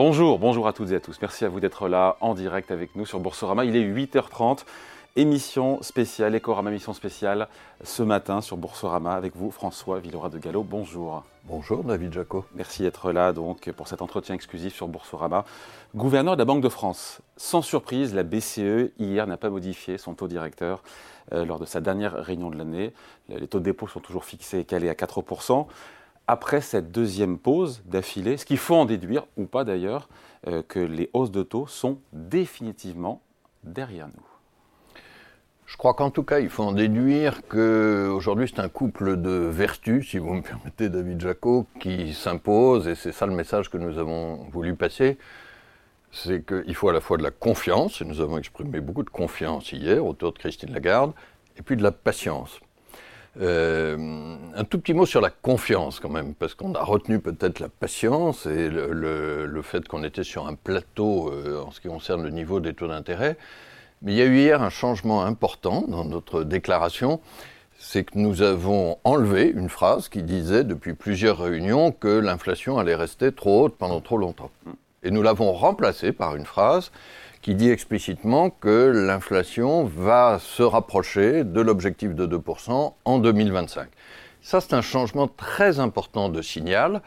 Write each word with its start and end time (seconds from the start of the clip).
Bonjour, 0.00 0.38
bonjour 0.38 0.68
à 0.68 0.72
toutes 0.72 0.92
et 0.92 0.94
à 0.94 1.00
tous. 1.00 1.18
Merci 1.20 1.44
à 1.44 1.48
vous 1.48 1.58
d'être 1.58 1.88
là 1.88 2.18
en 2.20 2.34
direct 2.34 2.70
avec 2.70 2.94
nous 2.94 3.04
sur 3.04 3.18
Boursorama. 3.18 3.64
Il 3.64 3.74
est 3.74 3.82
8h30. 3.82 4.60
Émission 5.16 5.82
spéciale, 5.82 6.36
Ecorama 6.36 6.70
émission 6.70 6.92
spéciale 6.92 7.48
ce 7.82 8.04
matin 8.04 8.40
sur 8.40 8.56
Boursorama 8.56 9.14
avec 9.14 9.34
vous, 9.34 9.50
François 9.50 9.98
Villora 9.98 10.28
de 10.28 10.38
Gallo. 10.38 10.62
Bonjour. 10.62 11.24
Bonjour 11.42 11.82
David 11.82 12.12
Jaco. 12.12 12.44
Merci 12.54 12.82
d'être 12.82 13.10
là 13.10 13.32
donc 13.32 13.72
pour 13.72 13.88
cet 13.88 14.00
entretien 14.00 14.36
exclusif 14.36 14.72
sur 14.72 14.86
Boursorama. 14.86 15.44
Gouverneur 15.96 16.36
de 16.36 16.38
la 16.38 16.44
Banque 16.44 16.62
de 16.62 16.68
France. 16.68 17.20
Sans 17.36 17.62
surprise, 17.62 18.14
la 18.14 18.22
BCE 18.22 18.92
hier 19.00 19.26
n'a 19.26 19.36
pas 19.36 19.50
modifié 19.50 19.98
son 19.98 20.14
taux 20.14 20.28
directeur 20.28 20.84
euh, 21.32 21.44
lors 21.44 21.58
de 21.58 21.64
sa 21.64 21.80
dernière 21.80 22.12
réunion 22.12 22.50
de 22.50 22.56
l'année. 22.56 22.92
Les 23.28 23.48
taux 23.48 23.58
de 23.58 23.64
dépôt 23.64 23.88
sont 23.88 23.98
toujours 23.98 24.24
fixés 24.24 24.60
et 24.60 24.64
calés 24.64 24.90
à 24.90 24.94
4%. 24.94 25.66
Après 26.30 26.60
cette 26.60 26.92
deuxième 26.92 27.38
pause 27.38 27.82
d'affilée, 27.86 28.36
ce 28.36 28.44
qu'il 28.44 28.58
faut 28.58 28.74
en 28.74 28.84
déduire, 28.84 29.26
ou 29.38 29.46
pas 29.46 29.64
d'ailleurs, 29.64 30.10
euh, 30.46 30.62
que 30.62 30.78
les 30.78 31.08
hausses 31.14 31.30
de 31.30 31.42
taux 31.42 31.66
sont 31.66 32.00
définitivement 32.12 33.22
derrière 33.64 34.08
nous. 34.08 34.92
Je 35.64 35.78
crois 35.78 35.94
qu'en 35.94 36.10
tout 36.10 36.24
cas, 36.24 36.40
il 36.40 36.50
faut 36.50 36.64
en 36.64 36.72
déduire 36.72 37.40
qu'aujourd'hui, 37.48 38.46
c'est 38.46 38.60
un 38.60 38.68
couple 38.68 39.16
de 39.16 39.30
vertus, 39.30 40.10
si 40.10 40.18
vous 40.18 40.34
me 40.34 40.42
permettez, 40.42 40.90
David 40.90 41.18
Jaco, 41.18 41.66
qui 41.80 42.12
s'impose, 42.12 42.88
et 42.88 42.94
c'est 42.94 43.12
ça 43.12 43.24
le 43.24 43.34
message 43.34 43.70
que 43.70 43.78
nous 43.78 43.96
avons 43.96 44.46
voulu 44.50 44.74
passer. 44.74 45.16
C'est 46.12 46.44
qu'il 46.44 46.74
faut 46.74 46.90
à 46.90 46.92
la 46.92 47.00
fois 47.00 47.16
de 47.16 47.22
la 47.22 47.30
confiance, 47.30 48.02
et 48.02 48.04
nous 48.04 48.20
avons 48.20 48.36
exprimé 48.36 48.80
beaucoup 48.80 49.02
de 49.02 49.10
confiance 49.10 49.72
hier 49.72 50.04
autour 50.04 50.34
de 50.34 50.38
Christine 50.38 50.74
Lagarde, 50.74 51.12
et 51.56 51.62
puis 51.62 51.76
de 51.76 51.82
la 51.82 51.92
patience. 51.92 52.60
Euh, 53.40 54.36
un 54.56 54.64
tout 54.64 54.80
petit 54.80 54.94
mot 54.94 55.06
sur 55.06 55.20
la 55.20 55.30
confiance 55.30 56.00
quand 56.00 56.08
même, 56.08 56.34
parce 56.34 56.54
qu'on 56.54 56.74
a 56.74 56.82
retenu 56.82 57.20
peut-être 57.20 57.60
la 57.60 57.68
patience 57.68 58.46
et 58.46 58.68
le, 58.68 59.62
fait 59.62 59.86
qu'on 59.86 60.02
était 60.02 60.24
sur 60.24 60.46
un 60.48 60.54
plateau 60.54 61.30
euh, 61.30 61.62
en 61.62 61.70
ce 61.70 61.80
qui 61.80 61.88
concerne 61.88 62.22
le 62.22 62.30
niveau 62.30 62.58
des 62.58 62.74
taux 62.74 62.88
d'intérêt. 62.88 63.36
Mais 64.02 64.12
il 64.12 64.18
y 64.18 64.22
a 64.22 64.24
eu 64.24 64.36
hier 64.36 64.62
un 64.62 64.70
changement 64.70 65.24
important 65.24 65.84
dans 65.86 66.04
notre 66.04 66.42
déclaration, 66.42 67.20
c'est 67.78 68.04
que 68.04 68.18
nous 68.18 68.42
avons 68.42 68.98
enlevé 69.04 69.48
une 69.48 69.68
phrase 69.68 70.08
qui 70.08 70.22
disait 70.22 70.64
depuis 70.64 70.94
plusieurs 70.94 71.38
réunions 71.38 71.92
que 71.92 72.08
l'inflation 72.08 72.78
allait 72.78 72.96
rester 72.96 73.30
trop 73.30 73.64
haute 73.64 73.76
pendant 73.76 74.00
trop 74.00 74.16
longtemps. 74.16 74.50
Et 75.04 75.12
nous 75.12 75.22
l'avons 75.22 75.52
remplacée 75.52 76.12
par 76.12 76.34
une 76.34 76.44
phrase 76.46 76.90
qui 77.42 77.54
dit 77.54 77.70
explicitement 77.70 78.50
que 78.50 78.92
l'inflation 78.94 79.84
va 79.84 80.38
se 80.40 80.62
rapprocher 80.62 81.44
de 81.44 81.60
l'objectif 81.60 82.14
de 82.14 82.26
2% 82.26 82.92
en 83.04 83.18
2025. 83.18 83.88
Ça, 84.42 84.60
c'est 84.60 84.74
un 84.74 84.82
changement 84.82 85.28
très 85.28 85.80
important 85.80 86.28
de 86.28 86.42
signal. 86.42 87.02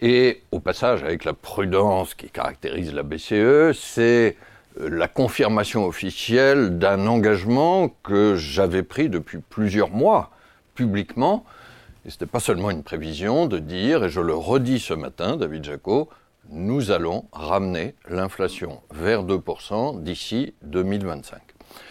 Et 0.00 0.42
au 0.52 0.60
passage, 0.60 1.02
avec 1.02 1.24
la 1.24 1.32
prudence 1.32 2.14
qui 2.14 2.28
caractérise 2.28 2.92
la 2.92 3.02
BCE, 3.02 3.72
c'est 3.72 4.36
euh, 4.80 4.88
la 4.90 5.08
confirmation 5.08 5.86
officielle 5.86 6.78
d'un 6.78 7.06
engagement 7.06 7.88
que 8.02 8.34
j'avais 8.36 8.82
pris 8.82 9.08
depuis 9.08 9.38
plusieurs 9.38 9.90
mois 9.90 10.30
publiquement. 10.74 11.44
Et 12.04 12.10
ce 12.10 12.16
n'était 12.16 12.26
pas 12.26 12.40
seulement 12.40 12.70
une 12.70 12.82
prévision 12.82 13.46
de 13.46 13.58
dire, 13.58 14.04
et 14.04 14.10
je 14.10 14.20
le 14.20 14.34
redis 14.34 14.80
ce 14.80 14.94
matin, 14.94 15.36
David 15.36 15.64
Jaco, 15.64 16.10
nous 16.50 16.90
allons 16.90 17.26
ramener 17.32 17.94
l'inflation 18.08 18.82
vers 18.92 19.24
2% 19.24 20.02
d'ici 20.02 20.54
2025. 20.62 21.40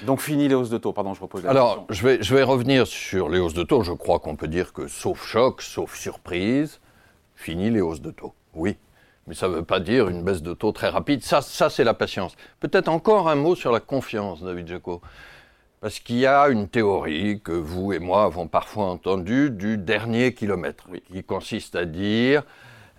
Donc 0.04 0.22
fini 0.22 0.48
les 0.48 0.56
hausses 0.56 0.70
de 0.70 0.78
taux, 0.78 0.94
pardon, 0.94 1.14
je 1.14 1.22
repose 1.22 1.44
la 1.44 1.50
Alors, 1.50 1.86
je 1.90 2.06
vais, 2.06 2.24
je 2.24 2.36
vais 2.36 2.44
revenir 2.44 2.88
sur 2.88 3.30
les 3.30 3.40
hausses 3.40 3.54
de 3.54 3.64
taux. 3.64 3.84
Je 3.84 3.92
crois 3.92 4.20
qu'on 4.20 4.36
peut 4.36 4.48
dire 4.48 4.74
que 4.74 4.88
sauf 4.88 5.26
choc, 5.26 5.62
sauf 5.62 5.96
surprise, 5.96 6.80
fini 7.36 7.70
les 7.70 7.82
hausses 7.82 8.02
de 8.02 8.12
taux. 8.12 8.34
Oui. 8.54 8.78
Mais 9.28 9.36
ça 9.36 9.48
ne 9.48 9.56
veut 9.56 9.64
pas 9.64 9.80
dire 9.80 10.10
une 10.10 10.24
baisse 10.24 10.42
de 10.42 10.54
taux 10.54 10.72
très 10.72 10.90
rapide. 10.90 11.24
Ça, 11.24 11.42
ça 11.42 11.70
c'est 11.70 11.84
la 11.84 11.94
patience. 11.94 12.36
Peut-être 12.60 12.90
encore 12.90 13.30
un 13.30 13.36
mot 13.36 13.56
sur 13.56 13.72
la 13.72 13.80
confiance, 13.80 14.44
David 14.44 14.68
Jaco. 14.68 15.02
Parce 15.80 16.00
qu'il 16.00 16.18
y 16.18 16.26
a 16.26 16.48
une 16.48 16.68
théorie 16.70 17.42
que 17.42 17.52
vous 17.52 17.94
et 17.94 18.00
moi 18.00 18.24
avons 18.24 18.48
parfois 18.48 18.86
entendue 18.86 19.50
du 19.50 19.78
dernier 19.78 20.34
kilomètre, 20.34 20.88
qui 21.12 21.24
consiste 21.24 21.76
à 21.76 21.86
dire, 21.86 22.44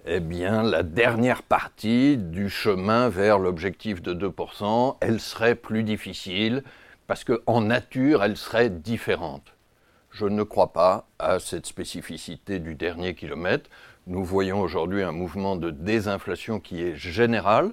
eh 0.07 0.21
bien, 0.21 0.63
la 0.63 0.83
dernière 0.83 1.43
partie 1.43 2.19
du 2.19 2.51
chemin 2.51 3.09
vers 3.09 3.39
l'objectif 3.39 4.03
de 4.03 4.13
2%, 4.13 4.99
elle 5.01 5.19
serait 5.19 5.55
plus 5.55 5.83
difficile, 5.83 6.63
parce 7.07 7.25
qu'en 7.25 7.63
nature, 7.63 8.23
elle 8.23 8.37
serait 8.37 8.69
différente. 8.69 9.55
Je 10.11 10.27
ne 10.27 10.43
crois 10.43 10.75
pas 10.75 11.07
à 11.19 11.39
cette 11.39 11.65
spécificité 11.65 12.59
du 12.59 12.75
dernier 12.75 13.15
kilomètre. 13.15 13.71
Nous 14.07 14.23
voyons 14.25 14.61
aujourd'hui 14.61 15.03
un 15.03 15.13
mouvement 15.13 15.57
de 15.57 15.71
désinflation 15.71 16.61
qui 16.61 16.83
est 16.83 16.97
général, 16.97 17.73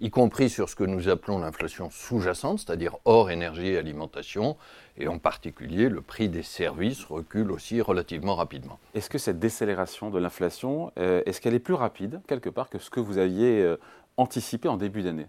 y 0.00 0.10
compris 0.10 0.48
sur 0.48 0.68
ce 0.68 0.76
que 0.76 0.84
nous 0.84 1.08
appelons 1.08 1.38
l'inflation 1.38 1.90
sous-jacente, 1.90 2.60
c'est-à-dire 2.60 2.96
hors 3.04 3.30
énergie 3.30 3.68
et 3.68 3.78
alimentation, 3.78 4.56
et 4.96 5.08
en 5.08 5.18
particulier 5.18 5.88
le 5.88 6.00
prix 6.00 6.28
des 6.28 6.42
services 6.42 7.04
recule 7.04 7.50
aussi 7.50 7.80
relativement 7.80 8.36
rapidement. 8.36 8.78
Est-ce 8.94 9.10
que 9.10 9.18
cette 9.18 9.38
décélération 9.38 10.10
de 10.10 10.18
l'inflation, 10.18 10.92
euh, 10.98 11.22
est-ce 11.26 11.40
qu'elle 11.40 11.54
est 11.54 11.58
plus 11.58 11.74
rapide 11.74 12.20
quelque 12.26 12.48
part 12.48 12.70
que 12.70 12.78
ce 12.78 12.90
que 12.90 13.00
vous 13.00 13.18
aviez 13.18 13.62
euh, 13.62 13.76
anticipé 14.16 14.68
en 14.68 14.76
début 14.76 15.02
d'année? 15.02 15.26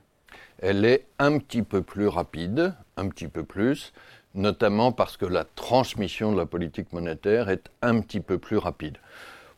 Elle 0.60 0.86
est 0.86 1.06
un 1.18 1.38
petit 1.40 1.64
peu 1.64 1.82
plus 1.82 2.08
rapide, 2.08 2.74
un 2.98 3.08
petit 3.08 3.28
peu 3.28 3.44
plus, 3.44 3.94
notamment 4.36 4.92
parce 4.92 5.18
que 5.18 5.26
la 5.26 5.46
transmission 5.46 6.32
de 6.32 6.38
la 6.38 6.46
politique 6.46 6.94
monétaire 6.94 7.50
est 7.50 7.70
un 7.82 8.02
petit 8.02 8.20
peu 8.20 8.38
plus 8.38 8.58
rapide. 8.58 8.98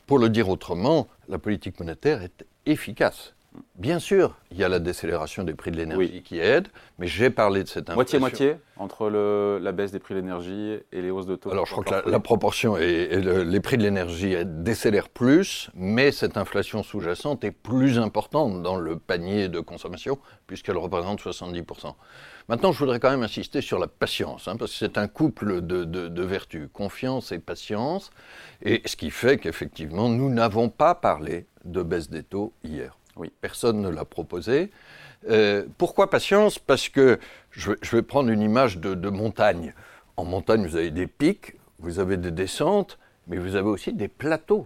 Pour 0.08 0.20
le 0.20 0.30
dire 0.30 0.50
autrement, 0.50 1.08
la 1.28 1.38
politique 1.38 1.80
monétaire 1.80 2.22
est 2.22 2.46
efficace. 2.66 3.34
Bien 3.76 4.00
sûr, 4.00 4.38
il 4.52 4.58
y 4.58 4.64
a 4.64 4.70
la 4.70 4.80
décélération 4.80 5.44
des 5.44 5.54
prix 5.54 5.72
de 5.72 5.78
l'énergie 5.78 6.22
qui 6.24 6.40
aide, 6.40 6.68
mais 7.00 7.08
j'ai 7.08 7.30
parlé 7.30 7.64
de 7.64 7.68
cette 7.68 7.90
inflation. 7.90 8.20
Moitié-moitié 8.20 8.56
entre 8.78 9.10
la 9.10 9.72
baisse 9.72 9.92
des 9.92 10.00
prix 10.00 10.14
de 10.14 10.20
l'énergie 10.20 10.78
et 10.92 11.02
les 11.02 11.10
hausses 11.10 11.26
de 11.26 11.36
taux 11.36 11.52
Alors 11.52 11.66
je 11.66 11.72
crois 11.72 11.84
que 11.84 12.10
la, 12.10 12.20
proportion 12.20 12.78
est, 12.78 13.20
les 13.44 13.60
prix 13.60 13.78
de 13.78 13.84
l'énergie 13.84 14.36
décélèrent 14.46 15.10
plus, 15.10 15.70
mais 15.74 16.12
cette 16.12 16.38
inflation 16.38 16.84
sous-jacente 16.84 17.44
est 17.44 17.52
plus 17.52 18.00
importante 18.00 18.62
dans 18.62 18.78
le 18.78 18.98
panier 18.98 19.50
de 19.50 19.60
consommation, 19.60 20.18
puisqu'elle 20.48 20.78
représente 20.78 21.22
70%. 21.22 21.94
Maintenant, 22.48 22.72
je 22.72 22.80
voudrais 22.80 23.00
quand 23.00 23.12
même 23.12 23.24
insister 23.24 23.62
sur 23.62 23.80
la 23.80 23.88
patience, 23.88 24.48
hein, 24.48 24.56
parce 24.58 24.72
que 24.72 24.78
c'est 24.78 24.98
un 24.98 25.08
couple 25.08 25.62
de, 25.62 25.84
de 25.84 26.24
vertus, 26.24 26.70
confiance 26.72 27.32
et 27.32 27.40
patience, 27.40 28.12
et 28.62 28.82
ce 28.86 28.96
qui 28.96 29.10
fait 29.10 29.38
qu'effectivement, 29.38 30.08
nous 30.08 30.30
n'avons 30.30 30.70
pas 30.70 30.96
parlé 30.96 31.48
de 31.66 31.84
baisse 31.84 32.10
des 32.10 32.24
taux 32.24 32.54
hier. 32.64 32.98
Oui, 33.22 33.32
personne 33.40 33.84
ne 33.84 33.90
l'a 33.90 34.04
proposé. 34.04 34.72
Euh, 35.30 35.68
pourquoi 35.78 36.10
patience? 36.10 36.58
Parce 36.58 36.90
que 36.90 37.20
je, 37.52 37.72
vais 37.92 38.02
prendre 38.02 38.32
une 38.32 38.42
image 38.42 38.80
de, 38.80 39.10
montagne. 39.10 39.76
En 40.18 40.26
montagne, 40.26 40.66
vous 40.66 40.76
avez 40.76 40.90
des 40.90 41.06
pics, 41.06 41.54
vous 41.78 42.00
avez 42.00 42.18
des 42.18 42.32
descentes, 42.32 42.98
mais 43.28 43.38
vous 43.38 43.56
avez 43.56 43.70
aussi 43.70 43.94
des 43.94 44.08
plateaux. 44.08 44.66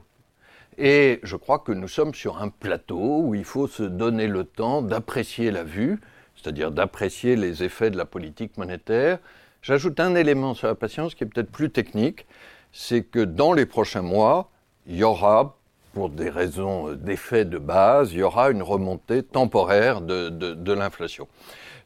Et 0.77 1.19
je 1.23 1.35
crois 1.35 1.59
que 1.59 1.73
nous 1.73 1.89
sommes 1.89 2.13
sur 2.13 2.41
un 2.41 2.47
plateau 2.47 3.23
où 3.23 3.35
il 3.35 3.43
faut 3.43 3.67
se 3.67 3.83
donner 3.83 4.27
le 4.27 4.45
temps 4.45 4.81
d'apprécier 4.81 5.51
la 5.51 5.65
vue, 5.65 5.99
c'est-à-dire 6.37 6.71
d'apprécier 6.71 7.35
les 7.35 7.61
effets 7.61 7.91
de 7.91 7.97
la 7.97 8.05
politique 8.05 8.57
monétaire. 8.57 9.19
J'ajoute 9.61 9.99
un 9.99 10.15
élément 10.15 10.53
sur 10.53 10.69
la 10.69 10.75
patience 10.75 11.13
qui 11.13 11.25
est 11.25 11.27
peut-être 11.27 11.51
plus 11.51 11.71
technique, 11.71 12.25
c'est 12.71 13.03
que 13.03 13.19
dans 13.19 13.51
les 13.51 13.65
prochains 13.65 14.01
mois, 14.01 14.49
il 14.87 14.95
y 14.95 15.03
aura 15.03 15.57
pour 15.95 16.09
des 16.09 16.29
raisons 16.29 16.91
d'effet 16.91 17.45
de 17.45 17.57
base, 17.57 18.11
il 18.11 18.19
y 18.19 18.23
aura 18.23 18.51
une 18.51 18.61
remontée 18.61 19.23
temporaire 19.23 20.01
de, 20.01 20.27
de, 20.27 20.73
l'inflation. 20.73 21.25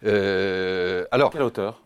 Euh, 0.03 1.05
alors, 1.11 1.29
quelle 1.29 1.43
hauteur? 1.43 1.83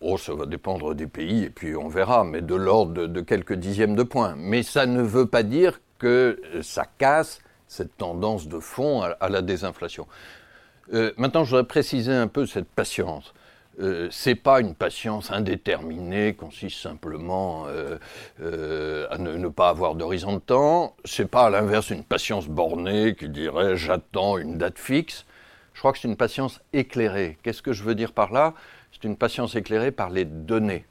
Oh, 0.00 0.16
ça 0.16 0.34
va 0.34 0.46
dépendre 0.46 0.94
des 0.94 1.06
pays 1.06 1.44
et 1.44 1.50
puis 1.50 1.76
on 1.76 1.88
verra, 1.88 2.24
mais 2.24 2.40
de 2.40 2.54
l'ordre 2.54 3.06
de, 3.06 3.20
quelques 3.20 3.52
dixièmes 3.52 3.94
de 3.94 4.02
points. 4.02 4.34
Mais 4.38 4.62
ça 4.62 4.86
ne 4.86 5.02
veut 5.02 5.26
pas 5.26 5.42
dire 5.42 5.80
que 5.98 6.40
ça 6.62 6.86
casse 6.96 7.40
cette 7.68 7.94
tendance 7.98 8.48
de 8.48 8.58
fond 8.58 9.02
à, 9.02 9.28
la 9.28 9.42
désinflation. 9.42 10.06
Euh, 10.94 11.12
maintenant, 11.18 11.44
je 11.44 11.50
voudrais 11.50 11.68
préciser 11.68 12.12
un 12.12 12.26
peu 12.26 12.46
cette 12.46 12.68
patience. 12.68 13.34
Euh, 13.80 14.08
c'est 14.10 14.34
pas 14.34 14.60
une 14.60 14.74
patience 14.74 15.30
indéterminée, 15.30 16.34
consiste 16.34 16.78
simplement 16.78 17.64
euh, 17.68 17.96
euh, 18.42 19.06
à 19.10 19.16
ne, 19.16 19.48
pas 19.48 19.70
avoir 19.70 19.94
d'horizon 19.94 20.34
de 20.34 20.40
temps. 20.40 20.94
C'est 21.04 21.30
pas 21.30 21.46
à 21.46 21.50
l'inverse 21.50 21.90
une 21.90 22.04
patience 22.04 22.48
bornée 22.48 23.14
qui 23.14 23.28
dirait 23.30 23.76
j'attends 23.76 24.36
une 24.36 24.58
date 24.58 24.78
fixe. 24.78 25.24
Je 25.72 25.78
crois 25.78 25.92
que 25.92 25.98
c'est 25.98 26.08
une 26.08 26.16
patience 26.16 26.60
éclairée. 26.74 27.38
Qu'est-ce 27.42 27.62
que 27.62 27.72
je 27.72 27.82
veux 27.82 27.94
dire 27.94 28.12
par 28.12 28.30
là? 28.30 28.52
C'est 28.92 29.04
une 29.04 29.16
patience 29.16 29.56
éclairée 29.56 29.90
par 29.90 30.10
les 30.10 30.26
données. 30.26 30.84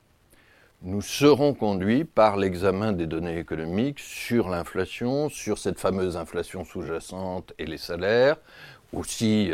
Nous 0.81 1.03
serons 1.03 1.53
conduits 1.53 2.03
par 2.03 2.35
l'examen 2.35 2.91
des 2.91 3.05
données 3.05 3.37
économiques 3.37 3.99
sur 3.99 4.49
l'inflation, 4.49 5.29
sur 5.29 5.59
cette 5.59 5.79
fameuse 5.79 6.17
inflation 6.17 6.65
sous-jacente 6.65 7.53
et 7.59 7.67
les 7.67 7.77
salaires, 7.77 8.37
aussi 8.91 9.51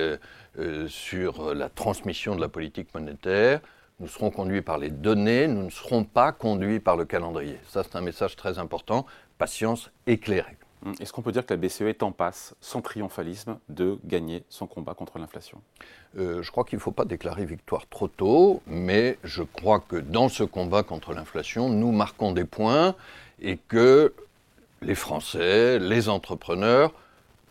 euh, 0.59 0.87
sur 0.87 1.53
la 1.53 1.69
transmission 1.69 2.35
de 2.35 2.41
la 2.41 2.47
politique 2.47 2.93
monétaire. 2.93 3.59
Nous 3.99 4.07
serons 4.07 4.29
conduits 4.29 4.61
par 4.61 4.77
les 4.77 4.91
données, 4.91 5.47
nous 5.47 5.63
ne 5.63 5.69
serons 5.69 6.03
pas 6.03 6.31
conduits 6.31 6.79
par 6.79 6.97
le 6.97 7.05
calendrier. 7.05 7.57
Ça, 7.67 7.83
c'est 7.83 7.95
un 7.95 8.01
message 8.01 8.35
très 8.35 8.59
important. 8.59 9.05
Patience 9.39 9.89
éclairée. 10.05 10.57
Hum, 10.85 10.93
est-ce 10.99 11.11
qu'on 11.11 11.23
peut 11.23 11.31
dire 11.31 11.45
que 11.45 11.53
la 11.53 11.57
BCE 11.57 11.81
est 11.81 12.03
en 12.03 12.11
passe, 12.11 12.53
sans 12.61 12.81
triomphalisme, 12.81 13.57
de 13.69 13.97
gagner 14.05 14.43
son 14.49 14.67
combat 14.67 14.93
contre 14.93 15.17
l'inflation? 15.17 15.59
Euh, 16.19 16.43
Je 16.43 16.51
crois 16.51 16.63
qu'il 16.63 16.77
ne 16.77 16.81
faut 16.81 16.91
pas 16.91 17.05
déclarer 17.05 17.45
victoire 17.45 17.87
trop 17.87 18.07
tôt, 18.07 18.61
mais 18.67 19.17
je 19.23 19.41
crois 19.41 19.79
que 19.79 19.95
dans 19.95 20.29
ce 20.29 20.43
combat 20.43 20.83
contre 20.83 21.13
l'inflation, 21.13 21.69
nous 21.69 21.91
marquons 21.91 22.31
des 22.31 22.45
points 22.45 22.93
et 23.41 23.57
que 23.57 24.13
les 24.83 24.95
Français, 24.95 25.79
les 25.79 26.09
entrepreneurs 26.09 26.93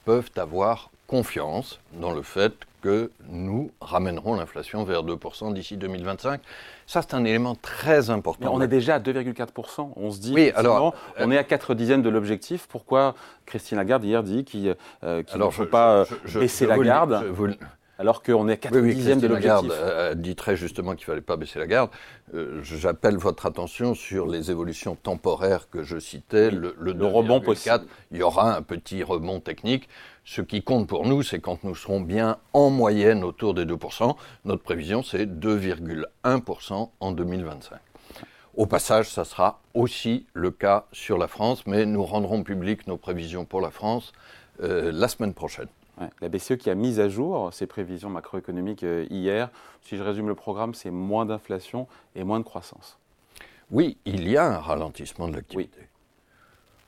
peuvent 0.05 0.31
avoir 0.37 0.91
confiance 1.08 1.81
dans 1.94 2.12
le 2.12 2.23
fait 2.23 2.55
que 2.86 3.10
nous 3.28 3.72
ramènerons 3.80 4.36
l'inflation 4.36 4.84
vers 4.84 5.02
2% 5.02 5.52
d'ici 5.52 5.76
2025. 5.76 6.40
Ça, 6.86 7.02
c'est 7.02 7.14
un 7.14 7.24
élément 7.24 7.56
très 7.56 8.10
important. 8.10 8.54
on 8.54 8.60
est 8.60 8.68
déjà 8.68 8.94
à 8.94 8.98
2,4%. 9.00 9.90
On 9.96 10.12
se 10.12 10.20
dit, 10.20 10.32
oui, 10.32 10.52
alors, 10.54 10.94
on 11.18 11.32
est 11.32 11.36
à 11.36 11.42
4 11.42 11.74
dixièmes 11.74 12.02
de 12.02 12.08
l'objectif. 12.08 12.68
Pourquoi 12.68 13.16
Christine 13.44 13.78
Lagarde 13.78 14.04
hier 14.04 14.22
dit 14.22 14.44
qu'il 14.44 14.76
euh, 15.02 15.24
ne 15.34 15.50
faut 15.50 15.66
pas 15.66 15.96
euh, 15.96 16.04
baisser 16.34 16.66
la 16.66 16.78
garde 16.78 17.24
alors 17.98 18.22
qu'on 18.22 18.48
est 18.48 18.52
à 18.52 18.56
4 18.56 18.81
dixièmes 18.81 19.20
de 19.20 19.26
l'objectif. 19.26 19.69
Lagarde 19.70 20.20
dit 20.20 20.37
très 20.37 20.56
justement 20.56 20.93
qu'il 20.93 21.02
ne 21.02 21.06
fallait 21.06 21.20
pas 21.20 21.37
baisser 21.37 21.58
la 21.58 21.66
garde. 21.66 21.90
Euh, 22.34 22.60
j'appelle 22.62 23.16
votre 23.16 23.46
attention 23.46 23.94
sur 23.94 24.26
les 24.26 24.50
évolutions 24.50 24.96
temporaires 24.96 25.69
que 25.70 25.82
je 25.82 25.98
citais. 25.98 26.50
le, 26.50 26.75
le 26.78 27.06
rebond 27.06 27.40
possible. 27.40 27.84
Il 28.10 28.19
y 28.19 28.22
aura 28.22 28.56
un 28.56 28.62
petit 28.62 29.02
rebond 29.02 29.40
technique. 29.40 29.88
Ce 30.25 30.43
qui 30.43 30.62
compte 30.62 30.88
pour 30.88 31.06
nous, 31.06 31.22
c'est 31.22 31.38
quand 31.38 31.62
nous 31.62 31.76
serons 31.76 32.00
bien 32.00 32.38
en 32.52 32.69
moyenne 32.69 33.22
autour 33.22 33.54
des 33.54 33.64
2%. 33.64 34.16
Notre 34.44 34.62
prévision, 34.62 35.02
c'est 35.04 35.25
2,1% 35.25 36.90
en 36.98 37.12
2025. 37.12 37.78
Au 38.56 38.66
passage, 38.66 39.10
ça 39.10 39.25
sera 39.25 39.60
aussi 39.75 40.26
le 40.32 40.50
cas 40.50 40.87
sur 40.90 41.19
la 41.19 41.28
France, 41.28 41.66
mais 41.66 41.87
nous 41.87 42.04
rendrons 42.04 42.43
public 42.43 42.87
nos 42.87 42.96
prévisions 42.96 43.44
pour 43.44 43.60
la 43.60 43.70
France 43.70 44.12
euh, 44.62 44.90
la 44.93 45.08
semaine 45.08 45.34
prochaine. 45.34 45.69
La 46.20 46.28
BCE 46.28 46.56
qui 46.56 46.70
a 46.70 46.75
mis 46.75 47.00
à 47.00 47.08
jour 47.08 47.52
ses 47.52 47.66
prévisions 47.66 48.10
macroéconomiques 48.10 48.84
euh, 48.84 49.06
hier, 49.10 49.50
si 49.82 49.96
je 49.96 50.02
résume 50.02 50.28
le 50.28 50.34
programme, 50.34 50.75
c'est 50.75 50.90
moins 50.90 51.26
d'inflation 51.26 51.87
et 52.14 52.25
moins 52.25 52.38
de 52.38 52.44
croissance. 52.44 52.98
Oui, 53.70 53.96
il 54.04 54.28
y 54.28 54.37
a 54.37 54.46
un 54.46 54.58
ralentissement 54.58 55.28
de 55.28 55.34
l'activité. 55.34 55.88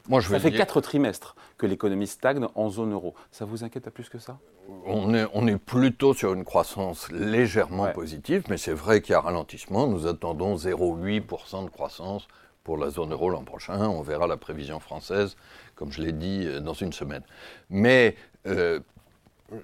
Moi, 0.08 0.20
je 0.20 0.28
ça 0.28 0.40
fait 0.40 0.52
quatre 0.52 0.80
trimestres 0.80 1.36
que 1.58 1.66
l'économie 1.66 2.06
stagne 2.06 2.46
en 2.54 2.70
zone 2.70 2.92
euro. 2.92 3.14
Ça 3.30 3.44
vous 3.44 3.62
inquiète 3.62 3.84
pas 3.84 3.90
plus 3.90 4.08
que 4.08 4.18
ça? 4.18 4.38
On 4.86 5.14
est, 5.14 5.26
on 5.34 5.46
est, 5.46 5.58
plutôt 5.58 6.14
sur 6.14 6.32
une 6.34 6.44
croissance 6.44 7.10
légèrement 7.10 7.90
positive, 7.92 8.44
mais 8.48 8.56
c'est 8.56 8.72
vrai 8.72 9.00
qu'il 9.00 9.12
y 9.12 9.14
a 9.14 9.20
ralentissement. 9.20 9.86
Nous 9.86 10.06
attendons 10.06 10.56
0,8% 10.56 11.64
de 11.64 11.70
croissance 11.70 12.26
pour 12.64 12.76
la 12.76 12.90
zone 12.90 13.12
euro 13.12 13.30
l'an 13.30 13.44
prochain. 13.44 13.88
On 13.88 14.02
verra 14.02 14.26
la 14.26 14.36
prévision 14.36 14.78
française, 14.78 15.36
comme 15.74 15.90
je 15.90 16.02
l'ai 16.02 16.12
dit, 16.12 16.44
euh, 16.46 16.60
dans 16.60 16.74
une 16.74 16.92
semaine. 16.92 17.22
Mais 17.70 18.14
euh, 18.46 18.80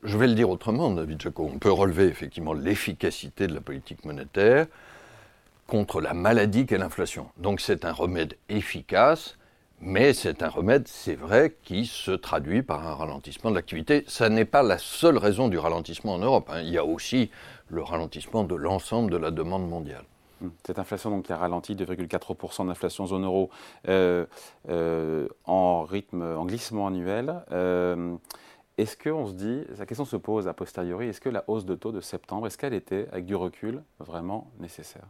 je 0.02 0.19
vais 0.19 0.26
le 0.26 0.34
dire 0.34 0.50
autrement, 0.50 0.90
David 0.90 1.20
Jaco. 1.20 1.50
On 1.52 1.58
peut 1.58 1.72
relever 1.72 2.04
effectivement 2.04 2.52
l'efficacité 2.52 3.46
de 3.46 3.54
la 3.54 3.60
politique 3.60 4.04
monétaire 4.04 4.66
contre 5.66 6.00
la 6.00 6.14
maladie 6.14 6.66
qu'est 6.66 6.78
l'inflation. 6.78 7.28
Donc 7.36 7.60
c'est 7.60 7.84
un 7.84 7.92
remède 7.92 8.36
efficace 8.48 9.36
mais 9.81 10.14
c'est 10.14 10.42
un 10.42 10.48
remède, 10.48 10.88
c'est 10.88 11.14
vrai, 11.14 11.56
qui 11.62 11.84
se 11.84 12.10
traduit 12.10 12.62
par 12.62 12.86
un 12.86 12.94
ralentissement 12.94 13.50
de 13.50 13.56
l'activité. 13.56 14.04
Ça 14.06 14.31
n'est 14.31 14.46
pas 14.46 14.62
la 14.62 14.78
seule 14.78 15.19
raison 15.19 15.48
du 15.48 15.58
ralentissement 15.58 16.14
en 16.14 16.19
Europe. 16.19 16.48
Hein. 16.50 16.62
Il 16.62 16.70
y 16.70 16.78
a 16.78 16.84
aussi 16.84 17.31
le 17.69 17.82
ralentissement 17.82 18.44
de 18.44 18.54
l'ensemble 18.54 19.10
de 19.10 19.16
la 19.19 19.31
demande 19.31 19.69
mondiale. 19.69 20.04
Hum. 20.42 20.52
Cette 20.66 20.78
inflation 20.78 21.10
donc, 21.10 21.26
qui 21.26 21.32
a 21.32 21.36
ralenti 21.36 21.75
2,4% 21.75 22.66
d'inflation 22.66 23.06
zone 23.06 23.25
euro 23.25 23.50
euh, 23.88 24.25
euh, 24.70 25.28
en 25.44 25.82
rythme, 25.82 26.22
en 26.22 26.46
glissement 26.46 26.86
annuel. 26.86 27.42
Euh, 27.52 28.16
est-ce 28.76 28.97
qu'on 28.97 29.26
se 29.26 29.32
dit, 29.35 29.62
la 29.79 29.87
question 29.87 30.05
se 30.05 30.17
pose 30.17 30.49
a 30.49 30.55
posteriori, 30.55 31.09
est-ce 31.09 31.21
que 31.21 31.29
la 31.29 31.44
hausse 31.47 31.65
de 31.65 31.75
taux 31.75 31.93
de 31.93 32.00
septembre, 32.00 32.47
est-ce 32.47 32.59
qu'elle 32.59 32.75
était, 32.75 33.06
avec 33.12 33.25
du 33.25 33.37
recul, 33.37 33.82
vraiment 34.00 34.50
nécessaire? 34.59 35.06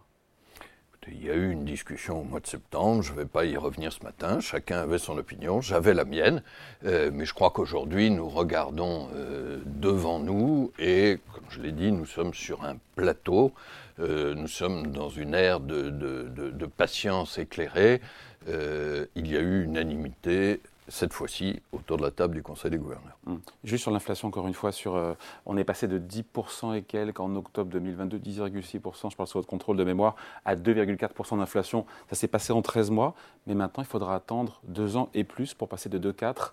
Il 1.09 1.23
y 1.23 1.31
a 1.31 1.35
eu 1.35 1.51
une 1.51 1.65
discussion 1.65 2.21
au 2.21 2.25
mois 2.25 2.41
de 2.41 2.47
septembre, 2.47 3.03
je 3.03 3.13
ne 3.13 3.19
vais 3.19 3.27
pas 3.27 3.45
y 3.45 3.57
revenir 3.57 3.93
ce 3.93 4.03
matin, 4.03 4.41
chacun 4.41 4.79
avait 4.79 4.99
son 4.99 5.19
opinion, 5.19 5.61
j'avais 5.61 5.93
la 5.93 6.05
mienne, 6.05 6.43
euh, 6.85 7.11
mais 7.13 7.27
je 7.27 7.35
crois 7.35 7.51
qu'aujourd'hui 7.51 8.11
nous 8.11 8.29
regardons 8.29 9.09
euh, 9.15 9.59
devant 9.67 10.19
nous 10.19 10.73
et, 10.79 11.19
comme 11.33 11.45
je 11.51 11.61
l'ai 11.61 11.73
dit, 11.73 11.93
nous 11.93 12.07
sommes 12.07 12.33
sur 12.33 12.65
un 12.65 12.77
plateau, 12.97 13.53
euh, 14.01 14.35
nous 14.35 14.49
sommes 14.49 14.89
dans 14.89 15.11
une 15.11 15.35
ère 15.35 15.61
de, 15.61 15.91
de 15.91 16.67
patience 16.67 17.39
éclairée, 17.39 18.01
il 18.49 19.27
y 19.27 19.37
a 19.37 19.41
eu 19.41 19.65
unanimité 19.65 20.61
cette 20.89 21.13
fois-ci 21.13 21.63
autour 21.73 21.97
de 21.97 22.03
la 22.03 22.11
table 22.11 22.35
du 22.35 22.43
Conseil 22.43 22.71
des 22.71 22.79
gouverneurs. 22.79 23.17
Hum. 23.27 23.41
Juste 23.63 23.83
sur 23.83 23.91
l'inflation, 23.91 24.29
encore 24.29 24.47
une 24.47 24.55
fois, 24.55 24.71
euh, 24.87 25.15
on 25.47 25.57
est 25.57 25.65
passé 25.65 25.89
de 25.89 25.99
10% 25.99 26.75
et 26.75 26.83
quelques 26.83 27.21
en 27.21 27.35
octobre 27.37 27.71
2022, 27.71 28.19
10,6%, 28.19 29.11
je 29.11 29.17
parle 29.17 29.29
sur 29.29 29.39
votre 29.39 29.49
contrôle 29.49 29.77
de 29.77 29.85
mémoire, 29.85 30.17
à 30.45 30.57
2,4% 30.57 31.39
d'inflation. 31.39 31.87
Ça 32.09 32.17
s'est 32.17 32.29
passé 32.29 32.53
en 32.53 32.63
13 32.63 32.91
mois, 32.91 33.15
mais 33.47 33.55
maintenant 33.55 33.83
il 33.83 33.89
faudra 33.89 34.15
attendre 34.15 34.61
deux 34.65 34.97
ans 34.97 35.09
et 35.15 35.25
plus 35.25 35.55
pour 35.55 35.69
passer 35.69 35.89
de 35.89 35.99
2,4 36.13 36.53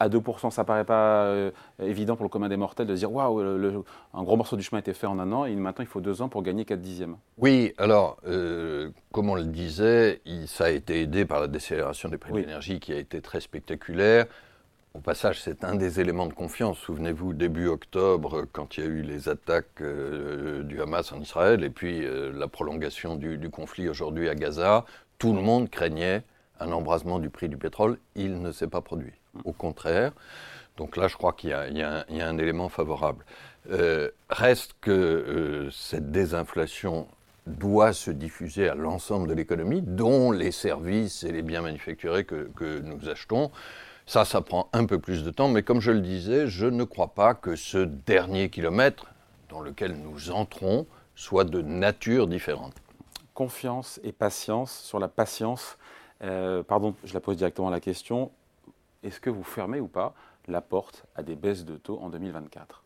à 0.00 0.08
2%, 0.08 0.50
ça 0.50 0.64
paraît 0.64 0.84
pas 0.84 1.24
euh, 1.24 1.50
évident 1.80 2.16
pour 2.16 2.24
le 2.24 2.28
commun 2.28 2.48
des 2.48 2.56
mortels 2.56 2.86
de 2.86 2.94
dire 2.94 3.12
waouh, 3.12 3.40
un 3.40 4.22
gros 4.22 4.36
morceau 4.36 4.56
du 4.56 4.62
chemin 4.62 4.78
a 4.78 4.80
été 4.80 4.92
fait 4.92 5.06
en 5.06 5.18
un 5.18 5.30
an 5.32 5.44
et 5.44 5.54
maintenant 5.54 5.84
il 5.84 5.88
faut 5.88 6.00
deux 6.00 6.22
ans 6.22 6.28
pour 6.28 6.42
gagner 6.42 6.64
4 6.64 6.80
dixièmes. 6.80 7.16
Oui, 7.38 7.72
alors, 7.78 8.18
euh, 8.26 8.90
comme 9.12 9.30
on 9.30 9.34
le 9.34 9.44
disait, 9.44 10.20
ça 10.46 10.66
a 10.66 10.70
été 10.70 11.02
aidé 11.02 11.24
par 11.24 11.40
la 11.40 11.46
décélération 11.46 12.08
des 12.08 12.18
prix 12.18 12.32
de 12.32 12.38
l'énergie 12.38 12.80
qui 12.80 12.92
a 12.92 12.98
été 12.98 13.20
très 13.20 13.40
spectaculaire. 13.40 14.26
Au 14.94 15.00
passage, 15.00 15.42
c'est 15.42 15.64
un 15.64 15.74
des 15.74 15.98
éléments 15.98 16.26
de 16.26 16.32
confiance. 16.32 16.78
Souvenez-vous, 16.78 17.32
début 17.32 17.66
octobre, 17.66 18.44
quand 18.52 18.76
il 18.76 18.84
y 18.84 18.86
a 18.86 18.90
eu 18.90 19.02
les 19.02 19.28
attaques 19.28 19.80
euh, 19.80 20.62
du 20.62 20.80
Hamas 20.80 21.12
en 21.12 21.20
Israël 21.20 21.64
et 21.64 21.70
puis 21.70 22.06
la 22.32 22.46
prolongation 22.46 23.16
du, 23.16 23.38
du 23.38 23.50
conflit 23.50 23.88
aujourd'hui 23.88 24.28
à 24.28 24.34
Gaza, 24.34 24.84
tout 25.18 25.32
le 25.32 25.40
monde 25.40 25.68
craignait 25.68 26.22
un 26.60 26.70
embrasement 26.70 27.18
du 27.18 27.30
prix 27.30 27.48
du 27.48 27.56
pétrole. 27.56 27.98
Il 28.14 28.40
ne 28.40 28.52
s'est 28.52 28.68
pas 28.68 28.80
produit 28.80 29.12
au 29.44 29.52
contraire. 29.52 30.12
Donc 30.76 30.96
là, 30.96 31.08
je 31.08 31.16
crois 31.16 31.32
qu'il 31.32 31.50
y, 31.50 31.82
a 31.82 32.04
un 32.08 32.38
élément 32.38 32.68
favorable. 32.68 33.24
Euh, 33.70 34.10
reste 34.28 34.74
que 34.80 34.90
euh, 34.90 35.70
cette 35.70 36.10
désinflation 36.10 37.06
doit 37.46 37.92
se 37.92 38.10
diffuser 38.10 38.68
à 38.68 38.74
l'ensemble 38.74 39.28
de 39.28 39.34
l'économie, 39.34 39.82
dont 39.82 40.32
les 40.32 40.50
services 40.50 41.24
et 41.24 41.32
les 41.32 41.42
biens 41.42 41.62
manufacturés 41.62 42.24
que, 42.24 42.80
nous 42.80 43.08
achetons. 43.08 43.50
Ça, 44.06 44.24
ça 44.24 44.40
prend 44.40 44.68
un 44.72 44.84
peu 44.84 44.98
plus 44.98 45.24
de 45.24 45.30
temps, 45.30 45.48
mais 45.48 45.62
comme 45.62 45.80
je 45.80 45.92
le 45.92 46.00
disais, 46.00 46.46
je 46.46 46.66
ne 46.66 46.84
crois 46.84 47.14
pas 47.14 47.34
que 47.34 47.56
ce 47.56 47.78
dernier 47.78 48.50
kilomètre 48.50 49.06
dans 49.48 49.60
lequel 49.60 49.96
nous 49.96 50.30
entrons 50.30 50.86
soit 51.14 51.44
de 51.44 51.62
nature 51.62 52.26
différente. 52.26 52.74
Confiance 53.32 54.00
et 54.04 54.12
patience. 54.12 54.78
Sur 54.80 54.98
la 54.98 55.08
patience, 55.08 55.78
euh, 56.22 56.62
pardon, 56.62 56.94
je 57.04 57.14
la 57.14 57.20
pose 57.20 57.36
directement 57.36 57.68
à 57.68 57.70
la 57.70 57.80
question 57.80 58.30
est-ce 59.04 59.20
que 59.20 59.30
vous 59.30 59.44
fermez 59.44 59.80
ou 59.80 59.86
pas 59.86 60.14
la 60.48 60.60
porte 60.60 61.04
à 61.14 61.22
des 61.22 61.36
baisses 61.36 61.64
de 61.64 61.76
taux 61.76 61.98
en 62.00 62.10
2024 62.10 62.82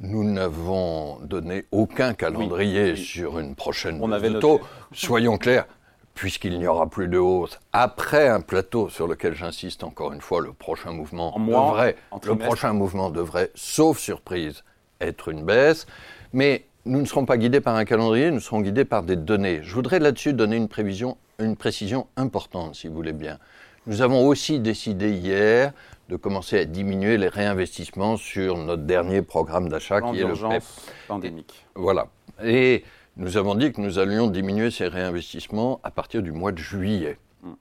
nous 0.00 0.24
n'avons 0.24 1.18
donné 1.20 1.66
aucun 1.70 2.14
calendrier 2.14 2.96
sur 2.96 3.38
une 3.38 3.54
prochaine 3.54 4.00
baisse 4.00 4.32
de 4.32 4.40
taux. 4.40 4.60
Soyons 4.90 5.38
clairs, 5.38 5.66
puisqu'il 6.14 6.58
n'y 6.58 6.66
aura 6.66 6.88
plus 6.88 7.06
de 7.06 7.18
hausse 7.18 7.60
après 7.72 8.26
un 8.26 8.40
plateau 8.40 8.88
sur 8.88 9.06
lequel 9.06 9.34
j'insiste 9.34 9.84
encore 9.84 10.12
une 10.12 10.20
fois, 10.20 10.40
le 10.40 10.52
prochain 10.52 10.90
mouvement 10.90 11.38
devrait, 11.38 11.96
le 12.24 12.36
prochain 12.36 12.72
mouvement 12.72 13.10
devrait, 13.10 13.50
sauf 13.54 13.98
surprise, 13.98 14.64
être 15.00 15.28
une 15.28 15.44
baisse. 15.44 15.86
Mais 16.32 16.64
nous 16.84 17.00
ne 17.00 17.06
serons 17.06 17.26
pas 17.26 17.36
guidés 17.36 17.60
par 17.60 17.76
un 17.76 17.84
calendrier, 17.84 18.30
nous 18.30 18.40
serons 18.40 18.60
guidés 18.60 18.86
par 18.86 19.04
des 19.04 19.16
données. 19.16 19.60
Je 19.62 19.74
voudrais 19.74 20.00
là-dessus 20.00 20.32
donner 20.32 20.56
une 20.56 20.68
prévision, 20.68 21.16
une 21.38 21.56
précision 21.56 22.08
importante, 22.16 22.74
si 22.74 22.88
vous 22.88 22.94
voulez 22.94 23.12
bien. 23.12 23.38
Nous 23.86 24.00
avons 24.00 24.26
aussi 24.28 24.60
décidé 24.60 25.10
hier 25.10 25.72
de 26.08 26.16
commencer 26.16 26.58
à 26.60 26.64
diminuer 26.64 27.16
les 27.16 27.28
réinvestissements 27.28 28.16
sur 28.16 28.56
notre 28.56 28.82
dernier 28.82 29.22
programme 29.22 29.68
d'achat 29.68 30.00
qui 30.00 30.20
est 30.20 30.24
le 30.24 30.34
PEP. 30.34 30.62
pandémique. 31.08 31.66
voilà. 31.74 32.06
Et 32.44 32.84
nous 33.16 33.36
avons 33.36 33.56
dit 33.56 33.72
que 33.72 33.80
nous 33.80 33.98
allions 33.98 34.28
diminuer 34.28 34.70
ces 34.70 34.86
réinvestissements 34.86 35.80
à 35.82 35.90
partir 35.90 36.22
du 36.22 36.30
mois 36.30 36.52
de 36.52 36.58
juillet. 36.58 37.18
Mm. 37.42 37.52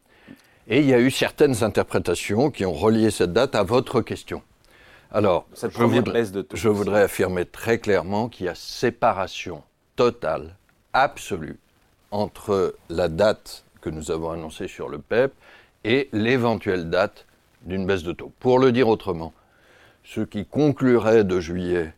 Et 0.68 0.80
il 0.82 0.86
y 0.86 0.94
a 0.94 1.00
eu 1.00 1.10
certaines 1.10 1.63
interprétations 1.63 2.51
qui 2.51 2.66
ont 2.66 2.74
relié 2.74 3.10
cette 3.10 3.34
date 3.34 3.56
à 3.56 3.63
votre 3.63 4.01
question. 4.01 4.44
Alors, 5.12 5.48
je 5.56 5.84
voudrais, 5.84 6.24
je 6.54 6.70
voudrais 6.70 7.01
affirmer 7.01 7.46
très 7.46 7.80
clairement 7.80 8.30
qu'il 8.30 8.46
y 8.46 8.50
a 8.50 8.56
séparation 8.56 9.63
totale, 9.96 10.56
absolue, 10.94 11.60
entre 12.12 12.75
la 12.90 13.10
date 13.10 13.66
que 13.82 13.90
nous 13.90 14.12
avons 14.12 14.30
annoncée 14.32 14.68
sur 14.68 14.88
le 14.88 15.00
PEP 15.00 15.34
et 15.83 16.09
l'éventuelle 16.13 16.89
date 16.89 17.25
d'une 17.63 17.85
baisse 17.85 18.03
de 18.03 18.11
taux. 18.11 18.31
Pour 18.39 18.59
le 18.59 18.71
dire 18.71 18.88
autrement, 18.88 19.33
ceux 20.03 20.25
qui 20.25 20.45
concluraient 20.45 21.23
de 21.23 21.39
juillet 21.39 21.93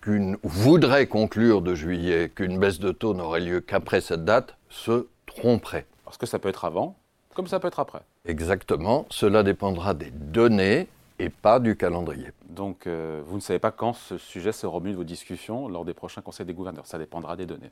qu'une 0.00 0.36
voudraient 0.42 1.06
conclure 1.06 1.62
de 1.62 1.74
juillet 1.74 2.30
qu'une 2.34 2.58
baisse 2.58 2.78
de 2.78 2.92
taux 2.92 3.14
n'aurait 3.14 3.40
lieu 3.40 3.60
qu'après 3.60 4.00
cette 4.00 4.24
date 4.24 4.56
se 4.68 5.06
tromperaient. 5.26 5.86
Parce 6.04 6.18
que 6.18 6.26
ça 6.26 6.38
peut 6.38 6.48
être 6.48 6.64
avant 6.64 6.96
Comme 7.34 7.46
ça 7.46 7.60
peut 7.60 7.68
être 7.68 7.80
après. 7.80 8.00
Exactement. 8.26 9.06
Cela 9.10 9.42
dépendra 9.42 9.94
des 9.94 10.10
données 10.10 10.88
et 11.18 11.28
pas 11.28 11.60
du 11.60 11.76
calendrier. 11.76 12.28
Donc, 12.48 12.86
euh, 12.86 13.22
vous 13.26 13.36
ne 13.36 13.40
savez 13.40 13.58
pas 13.58 13.70
quand 13.70 13.92
ce 13.92 14.18
sujet 14.18 14.52
se 14.52 14.66
remue 14.66 14.92
de 14.92 14.96
vos 14.96 15.04
discussions 15.04 15.68
lors 15.68 15.84
des 15.84 15.94
prochains 15.94 16.22
conseils 16.22 16.46
des 16.46 16.54
gouverneurs. 16.54 16.86
Ça 16.86 16.98
dépendra 16.98 17.36
des 17.36 17.46
données. 17.46 17.70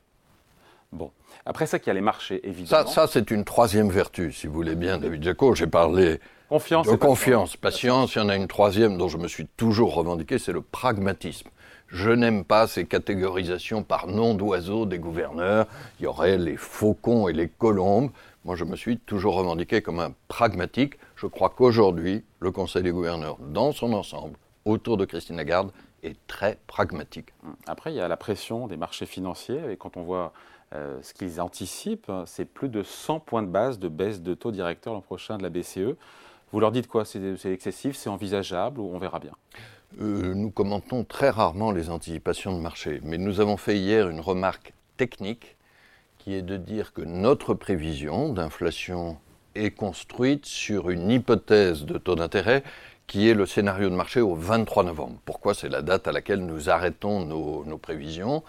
Bon. 0.93 1.11
Après 1.45 1.65
ça, 1.65 1.79
qu'il 1.79 1.87
y 1.87 1.91
a 1.91 1.93
les 1.95 2.01
marchés, 2.01 2.39
évidemment. 2.47 2.87
Ça, 2.87 2.91
ça 2.91 3.07
c'est 3.07 3.31
une 3.31 3.43
troisième 3.43 3.89
vertu, 3.89 4.31
si 4.31 4.47
vous 4.47 4.53
voulez 4.53 4.75
bien, 4.75 4.99
David 4.99 5.23
Jaco. 5.23 5.55
J'ai 5.55 5.67
parlé 5.67 6.19
confiance 6.47 6.87
de 6.87 6.95
confiance, 6.95 7.57
patience. 7.57 8.15
Il 8.15 8.19
y 8.19 8.21
en 8.21 8.29
a 8.29 8.35
une 8.35 8.47
troisième 8.47 8.97
dont 8.97 9.07
je 9.07 9.17
me 9.17 9.27
suis 9.27 9.47
toujours 9.57 9.95
revendiqué, 9.95 10.37
c'est 10.37 10.53
le 10.53 10.61
pragmatisme. 10.61 11.49
Je 11.87 12.11
n'aime 12.11 12.43
pas 12.43 12.67
ces 12.67 12.85
catégorisations 12.85 13.83
par 13.83 14.07
nom 14.07 14.35
d'oiseaux 14.35 14.85
des 14.85 14.99
gouverneurs. 14.99 15.67
Il 15.99 16.03
y 16.03 16.07
aurait 16.07 16.37
les 16.37 16.57
faucons 16.57 17.27
et 17.27 17.33
les 17.33 17.49
colombes. 17.49 18.11
Moi, 18.45 18.55
je 18.55 18.63
me 18.63 18.75
suis 18.75 18.97
toujours 18.97 19.35
revendiqué 19.35 19.81
comme 19.81 19.99
un 19.99 20.13
pragmatique. 20.27 20.95
Je 21.15 21.27
crois 21.27 21.49
qu'aujourd'hui, 21.49 22.23
le 22.39 22.51
Conseil 22.51 22.83
des 22.83 22.91
gouverneurs, 22.91 23.37
dans 23.39 23.71
son 23.71 23.93
ensemble, 23.93 24.37
autour 24.65 24.97
de 24.97 25.05
Christine 25.05 25.37
Lagarde, 25.37 25.71
est 26.03 26.17
très 26.27 26.57
pragmatique. 26.67 27.29
Après, 27.67 27.93
il 27.93 27.95
y 27.95 28.01
a 28.01 28.07
la 28.07 28.17
pression 28.17 28.67
des 28.67 28.77
marchés 28.77 29.05
financiers, 29.05 29.61
et 29.71 29.77
quand 29.77 29.97
on 29.97 30.03
voit 30.03 30.33
euh, 30.73 30.97
ce 31.01 31.13
qu'ils 31.13 31.39
anticipent, 31.41 32.11
c'est 32.25 32.45
plus 32.45 32.69
de 32.69 32.83
100 32.83 33.19
points 33.19 33.43
de 33.43 33.47
base 33.47 33.79
de 33.79 33.87
baisse 33.87 34.21
de 34.21 34.33
taux 34.33 34.51
directeur 34.51 34.93
l'an 34.93 35.01
prochain 35.01 35.37
de 35.37 35.43
la 35.43 35.49
BCE. 35.49 35.95
Vous 36.51 36.59
leur 36.59 36.71
dites 36.71 36.87
quoi? 36.87 37.05
C'est 37.05 37.45
excessif, 37.45 37.95
c'est 37.95 38.09
envisageable 38.09 38.79
ou 38.79 38.91
on 38.93 38.99
verra 38.99 39.19
bien? 39.19 39.33
Euh, 40.01 40.33
Nous 40.33 40.51
commentons 40.51 41.03
très 41.03 41.29
rarement 41.29 41.71
les 41.71 41.89
anticipations 41.89 42.55
de 42.55 42.61
marché, 42.61 42.99
mais 43.03 43.17
nous 43.17 43.39
avons 43.39 43.57
fait 43.57 43.77
hier 43.77 44.09
une 44.09 44.19
remarque 44.19 44.73
technique 44.97 45.57
qui 46.17 46.33
est 46.33 46.41
de 46.41 46.57
dire 46.57 46.93
que 46.93 47.01
notre 47.01 47.53
prévision 47.53 48.31
d'inflation 48.31 49.17
est 49.55 49.71
construite 49.71 50.45
sur 50.45 50.89
une 50.89 51.11
hypothèse 51.11 51.85
de 51.85 51.97
taux 51.97 52.15
d'intérêt 52.15 52.63
qui 53.07 53.29
est 53.29 53.33
le 53.33 53.45
scénario 53.45 53.89
de 53.89 53.95
marché 53.95 54.21
au 54.21 54.33
23 54.33 54.83
novembre. 54.83 55.17
Pourquoi? 55.25 55.53
C'est 55.53 55.69
la 55.69 55.81
date 55.81 56.07
à 56.07 56.11
laquelle 56.11 56.45
nous 56.45 56.69
arrêtons 56.69 57.25
nos, 57.25 57.77
prévisions. 57.77 58.43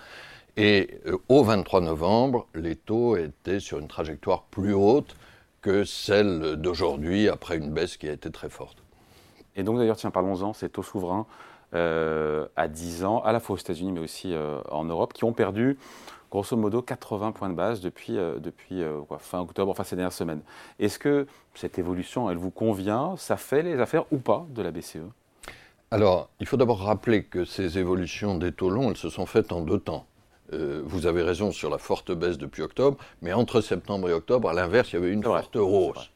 Et 0.57 1.01
euh, 1.07 1.19
au 1.29 1.43
23 1.43 1.81
novembre, 1.81 2.47
les 2.55 2.77
taux 2.77 3.17
étaient 3.17 3.61
sur 3.61 3.79
une 3.79 3.89
trajectoire 3.89 4.45
plus 4.45 4.75
haute 4.75 5.17
que 5.63 5.85
celle 5.85 6.57
d'aujourd'hui, 6.57 7.29
après 7.29 7.57
une 7.57 7.73
baisse 7.73 7.97
qui 7.97 8.09
a 8.09 8.13
été 8.13 8.31
très 8.31 8.51
forte. 8.51 8.79
Et 9.57 9.63
donc 9.63 9.79
d'ailleurs, 9.79 9.97
tiens, 9.97 10.11
parlons-en, 10.11 10.53
ces 10.53 10.69
taux 10.69 10.83
souverains 10.83 11.27
euh, 11.75 12.47
à 12.57 12.69
10 12.69 13.05
ans, 13.05 13.21
à 13.23 13.33
la 13.33 13.41
fois 13.41 13.55
aux 13.55 13.59
États-Unis 13.59 13.93
mais 13.93 14.01
aussi 14.01 14.35
euh, 14.35 14.61
en 14.71 14.85
Europe, 14.85 15.13
qui 15.13 15.25
ont 15.25 15.33
perdu 15.33 15.79
grosso 16.35 16.57
modo 16.57 16.83
80 16.83 17.31
points 17.31 17.49
de 17.49 17.55
base 17.55 17.81
depuis, 17.81 18.19
euh, 18.19 18.41
depuis 18.41 18.83
euh, 18.83 19.01
fin 19.21 19.39
octobre, 19.41 19.71
enfin 19.71 19.85
ces 19.85 19.95
dernières 19.95 20.13
semaines. 20.13 20.41
Est-ce 20.81 20.99
que 20.99 21.29
cette 21.55 21.79
évolution, 21.79 22.29
elle 22.29 22.39
vous 22.39 22.51
convient? 22.51 23.15
Ça 23.17 23.37
fait 23.37 23.63
les 23.63 23.79
affaires 23.79 24.05
ou 24.13 24.19
pas 24.19 24.45
de 24.51 24.61
la 24.61 24.73
BCE 24.73 24.99
Alors, 25.93 26.29
il 26.41 26.47
faut 26.47 26.57
d'abord 26.57 26.81
rappeler 26.81 27.23
que 27.23 27.45
ces 27.45 27.79
évolutions 27.79 28.37
des 28.37 28.51
taux 28.51 28.69
longs, 28.69 28.91
elles 28.91 28.97
se 28.97 29.11
sont 29.11 29.27
faites 29.27 29.53
en 29.53 29.61
deux 29.61 29.79
temps. 29.79 30.07
Euh, 30.53 30.83
vous 30.85 31.07
avez 31.07 31.23
raison 31.23 31.53
sur 31.53 31.71
la 31.71 31.79
forte 31.79 32.13
baisse 32.13 32.39
depuis 32.39 32.63
octobre, 32.63 32.99
mais 33.23 33.33
entre 33.33 33.61
septembre 33.61 34.09
et 34.11 34.13
octobre, 34.13 34.49
à 34.49 34.53
l'inverse, 34.53 34.93
il 34.93 34.97
y 34.97 34.99
avait 34.99 35.13
une 35.13 35.23
forte 35.23 35.57
hausse. 35.57 36.11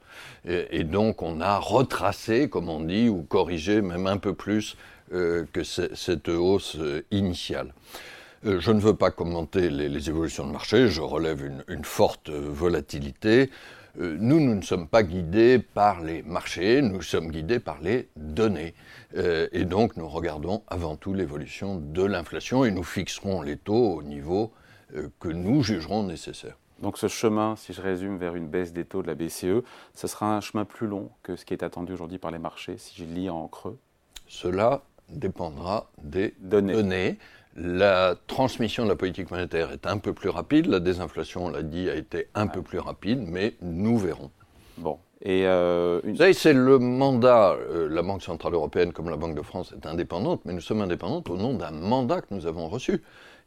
Et, 0.44 0.84
donc, 0.84 1.22
on 1.22 1.40
a 1.40 1.58
retracé, 1.58 2.48
comme 2.48 2.68
on 2.68 2.80
dit, 2.80 3.08
ou 3.08 3.22
corrigé 3.22 3.82
même 3.82 4.06
un 4.06 4.16
peu 4.16 4.34
plus 4.34 4.76
que 5.10 5.62
cette 5.62 6.28
hausse 6.28 6.76
initiale. 7.10 7.72
Euh, 8.46 8.60
je 8.60 8.70
ne 8.70 8.80
veux 8.80 8.94
pas 8.94 9.10
commenter 9.10 9.68
les, 9.68 10.08
évolutions 10.08 10.46
de 10.46 10.52
marché, 10.52 10.88
je 10.88 11.00
relève 11.00 11.50
une, 11.66 11.84
forte 11.84 12.30
volatilité. 12.30 13.50
Euh, 14.00 14.16
nous, 14.18 14.40
nous 14.40 14.54
ne 14.54 14.62
sommes 14.62 14.88
pas 14.88 15.02
guidés 15.02 15.58
par 15.58 16.02
les 16.02 16.22
marchés, 16.22 16.82
nous 16.82 17.02
sommes 17.02 17.30
guidés 17.30 17.60
par 17.60 17.80
les 17.80 18.08
données. 18.16 18.74
Euh, 19.16 19.48
et 19.52 19.64
donc, 19.64 19.96
nous 19.96 20.08
regardons 20.08 20.62
avant 20.68 20.96
tout 20.96 21.14
l'évolution 21.14 21.76
de 21.76 22.02
l'inflation 22.02 22.64
et 22.64 22.70
nous 22.70 22.84
fixerons 22.84 23.42
les 23.42 23.56
taux 23.56 23.94
au 23.94 24.02
niveau 24.02 24.52
que 25.18 25.28
nous 25.28 25.62
jugerons 25.62 26.02
nécessaire. 26.02 26.56
Donc 26.80 26.96
ce 26.96 27.08
chemin, 27.08 27.56
si 27.56 27.72
je 27.72 27.82
résume, 27.82 28.16
vers 28.18 28.36
une 28.36 28.46
baisse 28.46 28.72
des 28.72 28.84
taux 28.84 29.02
de 29.02 29.08
la 29.08 29.14
BCE, 29.14 29.64
ce 29.94 30.06
sera 30.06 30.36
un 30.36 30.40
chemin 30.40 30.64
plus 30.64 30.86
long 30.86 31.10
que 31.22 31.36
ce 31.36 31.44
qui 31.44 31.52
est 31.52 31.62
attendu 31.62 31.92
aujourd'hui 31.92 32.18
par 32.18 32.30
les 32.30 32.38
marchés, 32.38 32.78
si 32.78 32.94
je 32.96 33.04
lis 33.04 33.28
en 33.28 33.48
creux? 33.48 33.78
Cela 34.28 34.82
dépendra 35.08 35.90
des 36.02 36.34
données. 36.38 37.18
La 37.60 38.14
transmission 38.28 38.84
de 38.84 38.88
la 38.88 38.94
politique 38.94 39.32
monétaire 39.32 39.72
est 39.72 39.86
un 39.86 39.98
peu 39.98 40.12
plus 40.12 40.28
rapide, 40.28 40.66
la 40.66 40.78
désinflation, 40.78 41.46
on 41.46 41.48
l'a 41.50 41.62
dit, 41.62 41.90
a 41.90 41.96
été 41.96 42.28
un 42.34 42.46
peu 42.46 42.62
plus 42.62 42.78
rapide, 42.78 43.20
mais 43.26 43.54
nous 43.62 43.98
verrons. 43.98 44.30
Bon. 44.76 44.98
Et 45.22 45.44
euh, 45.44 46.00
Vous 46.04 46.16
savez, 46.16 46.34
c'est 46.34 46.52
le 46.52 46.78
mandat, 46.78 47.54
euh, 47.54 47.88
la 47.90 48.02
Banque 48.02 48.22
Centrale 48.22 48.54
Européenne 48.54 48.92
comme 48.92 49.10
la 49.10 49.16
Banque 49.16 49.34
de 49.34 49.42
France 49.42 49.74
est 49.76 49.86
indépendante, 49.86 50.42
mais 50.44 50.52
nous 50.52 50.60
sommes 50.60 50.82
indépendantes 50.82 51.28
au 51.30 51.36
nom 51.36 51.54
d'un 51.54 51.72
mandat 51.72 52.20
que 52.20 52.32
nous 52.32 52.46
avons 52.46 52.68
reçu. 52.68 53.02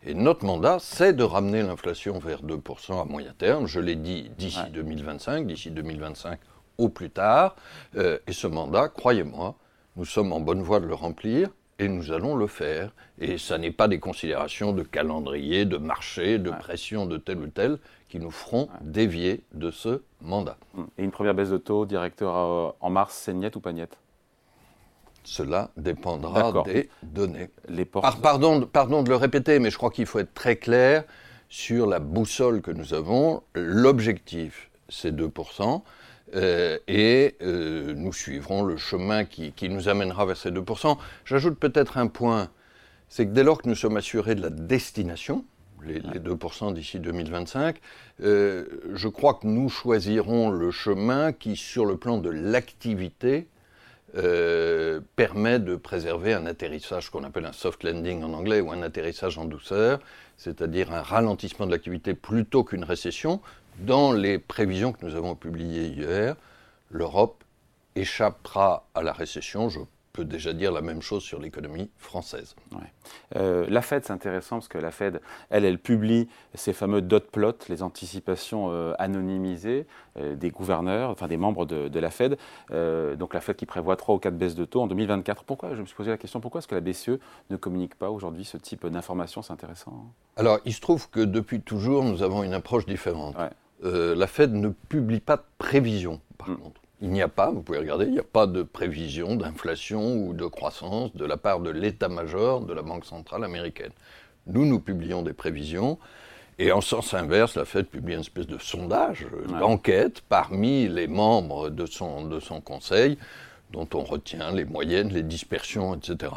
Et 0.05 0.13
notre 0.13 0.43
mandat, 0.43 0.79
c'est 0.81 1.13
de 1.13 1.23
ramener 1.23 1.61
l'inflation 1.61 2.19
vers 2.19 2.43
2% 2.43 3.01
à 3.01 3.05
moyen 3.05 3.33
terme, 3.37 3.65
je 3.65 3.79
l'ai 3.79 3.95
dit 3.95 4.29
d'ici 4.37 4.59
2025, 4.73 5.47
d'ici 5.47 5.71
2025 5.71 6.37
au 6.77 6.89
plus 6.89 7.11
tard. 7.11 7.55
Euh, 7.95 8.17
et 8.27 8.33
ce 8.33 8.47
mandat, 8.47 8.89
croyez-moi, 8.89 9.55
nous 9.95 10.05
sommes 10.05 10.33
en 10.33 10.41
bonne 10.41 10.61
voie 10.61 10.81
de 10.81 10.87
le 10.87 10.95
remplir 10.95 11.49
et 11.81 11.89
nous 11.89 12.11
allons 12.11 12.35
le 12.35 12.47
faire. 12.47 12.91
Et 13.19 13.37
ça 13.37 13.57
n'est 13.57 13.71
pas 13.71 13.87
des 13.87 13.99
considérations 13.99 14.71
de 14.71 14.83
calendrier, 14.83 15.65
de 15.65 15.77
marché, 15.77 16.37
de 16.37 16.51
pression 16.51 17.05
de 17.07 17.17
tel 17.17 17.39
ou 17.39 17.47
tel 17.47 17.79
qui 18.07 18.19
nous 18.19 18.31
feront 18.31 18.69
dévier 18.81 19.43
de 19.53 19.71
ce 19.71 20.03
mandat. 20.21 20.57
Et 20.97 21.03
une 21.03 21.11
première 21.11 21.33
baisse 21.33 21.49
de 21.49 21.57
taux, 21.57 21.85
directeur 21.85 22.35
euh, 22.35 22.69
en 22.79 22.89
mars, 22.89 23.19
c'est 23.25 23.33
niette 23.33 23.55
ou 23.55 23.59
pas 23.59 23.73
niette 23.73 23.97
cela 25.23 25.69
dépendra 25.77 26.63
des 26.63 26.89
données. 27.03 27.51
Les 27.69 27.85
pardon, 27.85 28.61
pardon 28.65 29.03
de 29.03 29.09
le 29.09 29.15
répéter, 29.15 29.59
mais 29.59 29.69
je 29.69 29.77
crois 29.77 29.91
qu'il 29.91 30.07
faut 30.07 30.17
être 30.17 30.33
très 30.33 30.55
clair 30.55 31.03
sur 31.47 31.85
la 31.85 31.99
boussole 31.99 32.63
que 32.63 32.71
nous 32.71 32.95
avons. 32.95 33.43
L'objectif, 33.53 34.71
c'est 34.89 35.15
2%. 35.15 35.83
Euh, 36.35 36.77
et 36.87 37.35
euh, 37.41 37.93
nous 37.95 38.13
suivrons 38.13 38.63
le 38.63 38.77
chemin 38.77 39.25
qui, 39.25 39.53
nous 39.69 39.89
amènera 39.89 40.25
vers 40.25 40.37
ces 40.37 40.51
2%. 40.51 40.97
J'ajoute 41.25 41.59
peut-être 41.59 41.97
un 41.97 42.07
point, 42.07 42.49
c'est 43.09 43.25
que 43.25 43.31
dès 43.31 43.43
lors 43.43 43.61
que 43.61 43.67
nous 43.67 43.75
sommes 43.75 43.97
assurés 43.97 44.35
de 44.35 44.41
la 44.41 44.49
destination, 44.49 45.45
les, 45.83 45.99
2% 45.99 46.73
d'ici 46.73 46.99
2025, 46.99 47.77
euh, 48.23 48.65
je 48.93 49.07
crois 49.07 49.33
que 49.33 49.47
nous 49.47 49.67
choisirons 49.67 50.51
le 50.51 50.71
chemin 50.71 51.33
qui, 51.33 51.55
sur 51.55 51.85
le 51.85 51.97
plan 51.97 52.17
de 52.17 52.29
l'activité, 52.29 53.47
permet 55.15 55.57
de 55.59 55.77
préserver 55.77 56.33
un 56.33 56.45
atterrissage 56.45 57.09
qu'on 57.09 57.23
appelle 57.23 57.45
un 57.45 57.53
soft 57.53 57.85
landing 57.85 58.23
en 58.23 58.33
anglais 58.33 58.59
ou 58.59 58.69
un 58.69 58.81
atterrissage 58.81 59.37
en 59.37 59.45
douceur, 59.45 60.01
c'est-à-dire 60.35 60.91
un 60.91 61.01
ralentissement 61.01 61.65
de 61.65 61.71
l'activité 61.71 62.13
plutôt 62.13 62.65
qu'une 62.65 62.83
récession, 62.83 63.39
dans 63.79 64.11
les 64.11 64.37
prévisions 64.37 64.93
que 64.93 65.05
nous 65.05 65.15
avons 65.15 65.35
publiées 65.35 65.87
hier, 65.87 66.35
l'Europe 66.89 67.43
échappera 67.95 68.87
à 68.93 69.01
la 69.01 69.13
récession. 69.13 69.69
Peux 70.11 70.25
déjà 70.25 70.53
dire 70.53 70.71
la 70.71 70.81
même 70.81 71.01
chose 71.01 71.23
sur 71.23 71.39
l'économie 71.39 71.89
française. 71.97 72.55
Euh, 73.35 73.65
la 73.69 73.81
Fed, 73.81 74.03
c'est 74.05 74.13
intéressant 74.13 74.57
parce 74.57 74.67
que 74.67 74.77
la 74.77 74.91
Fed, 74.91 75.21
elle, 75.49 75.65
elle 75.65 75.79
publie 75.79 76.27
ces 76.53 76.73
fameux 76.73 77.01
dot 77.01 77.29
plots, 77.31 77.53
les 77.69 77.83
anticipations 77.83 78.69
euh, 78.71 78.93
anonymisées 78.99 79.85
euh, 80.17 80.35
des 80.35 80.49
gouverneurs, 80.49 81.09
enfin 81.09 81.27
des 81.27 81.37
membres 81.37 81.65
de, 81.65 81.99
la 81.99 82.09
Fed. 82.09 82.37
donc 82.71 83.33
la 83.33 83.41
Fed 83.41 83.55
qui 83.55 83.65
prévoit 83.65 83.95
3 83.95 84.15
ou 84.15 84.19
4 84.19 84.35
baisses 84.35 84.55
de 84.55 84.65
taux 84.65 84.81
en 84.81 84.87
2024. 84.87 85.43
Pourquoi 85.43 85.75
Je 85.75 85.81
me 85.81 85.85
suis 85.85 85.95
posé 85.95 86.09
la 86.09 86.17
question, 86.17 86.41
pourquoi 86.41 86.59
est-ce 86.59 86.67
que 86.67 86.75
la 86.75 86.81
BCE 86.81 87.19
ne 87.49 87.57
communique 87.57 87.95
pas 87.95 88.09
aujourd'hui 88.09 88.43
ce 88.43 88.57
type 88.57 88.85
d'informations 88.87 89.41
C'est 89.41 89.53
intéressant. 89.53 89.91
Hein. 89.93 90.11
Alors, 90.37 90.59
il 90.65 90.73
se 90.73 90.81
trouve 90.81 91.09
que 91.09 91.19
depuis 91.19 91.61
toujours, 91.61 92.03
nous 92.03 92.23
avons 92.23 92.43
une 92.43 92.53
approche 92.53 92.85
différente. 92.85 93.35
La 93.83 94.27
Fed 94.27 94.53
ne 94.53 94.69
publie 94.69 95.19
pas 95.19 95.37
de 95.37 95.43
prévision, 95.57 96.19
par 96.37 96.49
mm. 96.49 96.57
contre. 96.57 96.80
Il 97.01 97.09
n'y 97.09 97.21
a 97.21 97.27
pas, 97.27 97.49
vous 97.49 97.63
pouvez 97.63 97.79
regarder, 97.79 98.05
il 98.05 98.11
n'y 98.11 98.19
a 98.19 98.23
pas 98.23 98.45
de 98.45 98.61
prévision 98.61 99.35
d'inflation 99.35 100.17
ou 100.17 100.33
de 100.33 100.45
croissance 100.45 101.15
de 101.15 101.25
la 101.25 101.35
part 101.35 101.59
de 101.59 101.71
l'état-major 101.71 102.61
de 102.61 102.73
la 102.73 102.83
Banque 102.83 103.05
centrale 103.05 103.43
américaine. 103.43 103.91
Nous, 104.45 104.65
nous 104.65 104.79
publions 104.79 105.23
des 105.23 105.33
prévisions. 105.33 105.97
Et 106.59 106.71
en 106.71 106.81
sens 106.81 107.15
inverse, 107.15 107.55
la 107.55 107.65
Fed 107.65 107.87
publie 107.87 108.13
une 108.13 108.19
espèce 108.19 108.45
de 108.45 108.59
sondage, 108.59 109.25
d'enquête 109.47 110.21
parmi 110.29 110.87
les 110.87 111.07
membres 111.07 111.69
de 111.69 111.87
son, 111.87 112.25
de 112.25 112.39
son 112.39 112.61
conseil, 112.61 113.17
dont 113.71 113.87
on 113.95 114.03
retient 114.03 114.51
les 114.51 114.65
moyennes, 114.65 115.09
les 115.09 115.23
dispersions, 115.23 115.95
etc. 115.95 116.33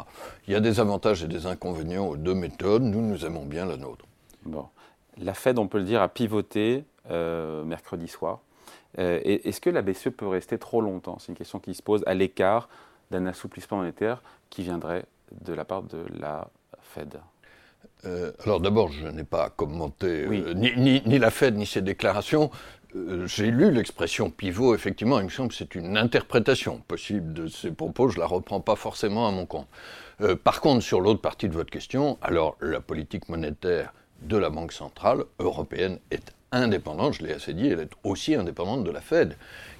Il 0.47 0.53
y 0.53 0.55
a 0.55 0.61
des 0.61 0.79
avantages 0.79 1.23
et 1.23 1.27
des 1.27 1.45
inconvénients 1.45 2.07
aux 2.07 2.17
deux 2.17 2.33
méthodes. 2.33 2.81
Nous, 2.81 3.01
nous 3.01 3.23
aimons 3.25 3.45
bien 3.45 3.65
la 3.65 3.77
nôtre. 3.77 4.05
Bon. 4.45 4.65
La 5.17 5.35
Fed, 5.35 5.59
on 5.59 5.67
peut 5.67 5.77
le 5.77 5.83
dire, 5.83 6.01
a 6.01 6.09
pivoté 6.09 6.85
euh, 7.11 7.63
mercredi 7.63 8.07
soir. 8.07 8.39
Euh, 8.99 9.19
est-ce 9.23 9.59
que 9.61 9.69
la 9.69 9.81
BCE 9.81 10.09
peut 10.09 10.27
rester 10.27 10.57
trop 10.57 10.81
longtemps? 10.81 11.17
C'est 11.19 11.31
une 11.31 11.37
question 11.37 11.59
qui 11.59 11.73
se 11.73 11.81
pose 11.81 12.03
à 12.05 12.13
l'écart 12.13 12.69
d'un 13.11 13.25
assouplissement 13.25 13.77
monétaire 13.77 14.21
qui 14.49 14.63
viendrait 14.63 15.05
de 15.41 15.53
la 15.53 15.65
part 15.65 15.83
de 15.83 16.05
la 16.19 16.49
Fed. 16.81 17.19
Euh, 18.05 18.31
alors 18.43 18.59
d'abord, 18.59 18.91
je 18.91 19.07
n'ai 19.07 19.23
pas 19.23 19.49
commenté 19.49 20.27
ni, 20.55 21.01
ni, 21.05 21.19
la 21.19 21.31
Fed 21.31 21.55
ni 21.55 21.65
ses 21.65 21.81
déclarations. 21.81 22.51
euh, 22.95 23.25
j'ai 23.27 23.51
lu 23.51 23.71
l'expression 23.71 24.29
pivot, 24.29 24.75
effectivement, 24.75 25.19
il 25.19 25.25
me 25.25 25.29
semble 25.29 25.49
que 25.49 25.55
c'est 25.55 25.75
une 25.75 25.97
interprétation 25.97 26.81
possible 26.87 27.33
de 27.33 27.47
ces 27.47 27.71
propos, 27.71 28.09
je 28.09 28.17
ne 28.17 28.21
la 28.21 28.27
reprends 28.27 28.61
pas 28.61 28.75
forcément 28.75 29.27
à 29.27 29.31
mon 29.31 29.45
compte. 29.45 29.67
Euh, 30.21 30.35
par 30.35 30.61
contre, 30.61 30.81
sur 30.83 31.01
l'autre 31.01 31.21
partie 31.21 31.49
de 31.49 31.53
votre 31.53 31.71
question, 31.71 32.17
alors 32.21 32.57
la 32.61 32.79
politique 32.79 33.27
monétaire 33.27 33.93
de 34.21 34.37
la 34.37 34.49
Banque 34.49 34.71
centrale 34.71 35.25
européenne 35.39 35.99
est 36.11 36.33
indépendante, 36.63 37.13
je 37.13 37.23
l'ai 37.23 37.33
assez 37.33 37.53
dit, 37.53 37.67
elle 37.67 37.81
est 37.81 37.91
aussi 38.03 38.35
indépendante 38.35 38.83
de 38.83 38.91
la 38.91 39.01
Fed. 39.01 39.35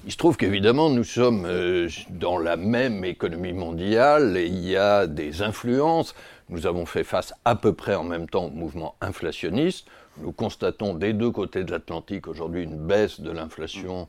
Il 0.06 0.12
se 0.12 0.18
trouve 0.18 0.38
qu'évidemment, 0.38 0.90
nous 0.90 1.04
sommes 1.04 1.46
euh, 1.46 1.90
dans 2.10 2.38
la 2.38 2.58
même 2.58 3.04
économie 3.04 3.54
mondiale 3.54 4.38
et 4.38 4.46
il 4.46 4.60
y 4.60 4.78
a 4.78 5.08
des 5.08 5.42
influences. 5.42 6.14
Nous 6.50 6.68
avons 6.68 6.86
fait 6.86 7.04
face 7.04 7.34
à 7.44 7.56
peu 7.56 7.74
près 7.74 7.96
en 7.96 8.04
même 8.04 8.30
temps 8.30 8.46
au 8.46 8.50
mouvement 8.52 8.96
inflationniste. 9.02 9.88
Nous 10.18 10.32
constatons 10.32 10.94
des 10.94 11.14
deux 11.14 11.32
côtés 11.32 11.64
de 11.64 11.72
l'Atlantique 11.72 12.28
aujourd'hui 12.28 12.64
une 12.64 12.78
baisse 12.78 13.20
de 13.20 13.32
l'inflation. 13.32 14.08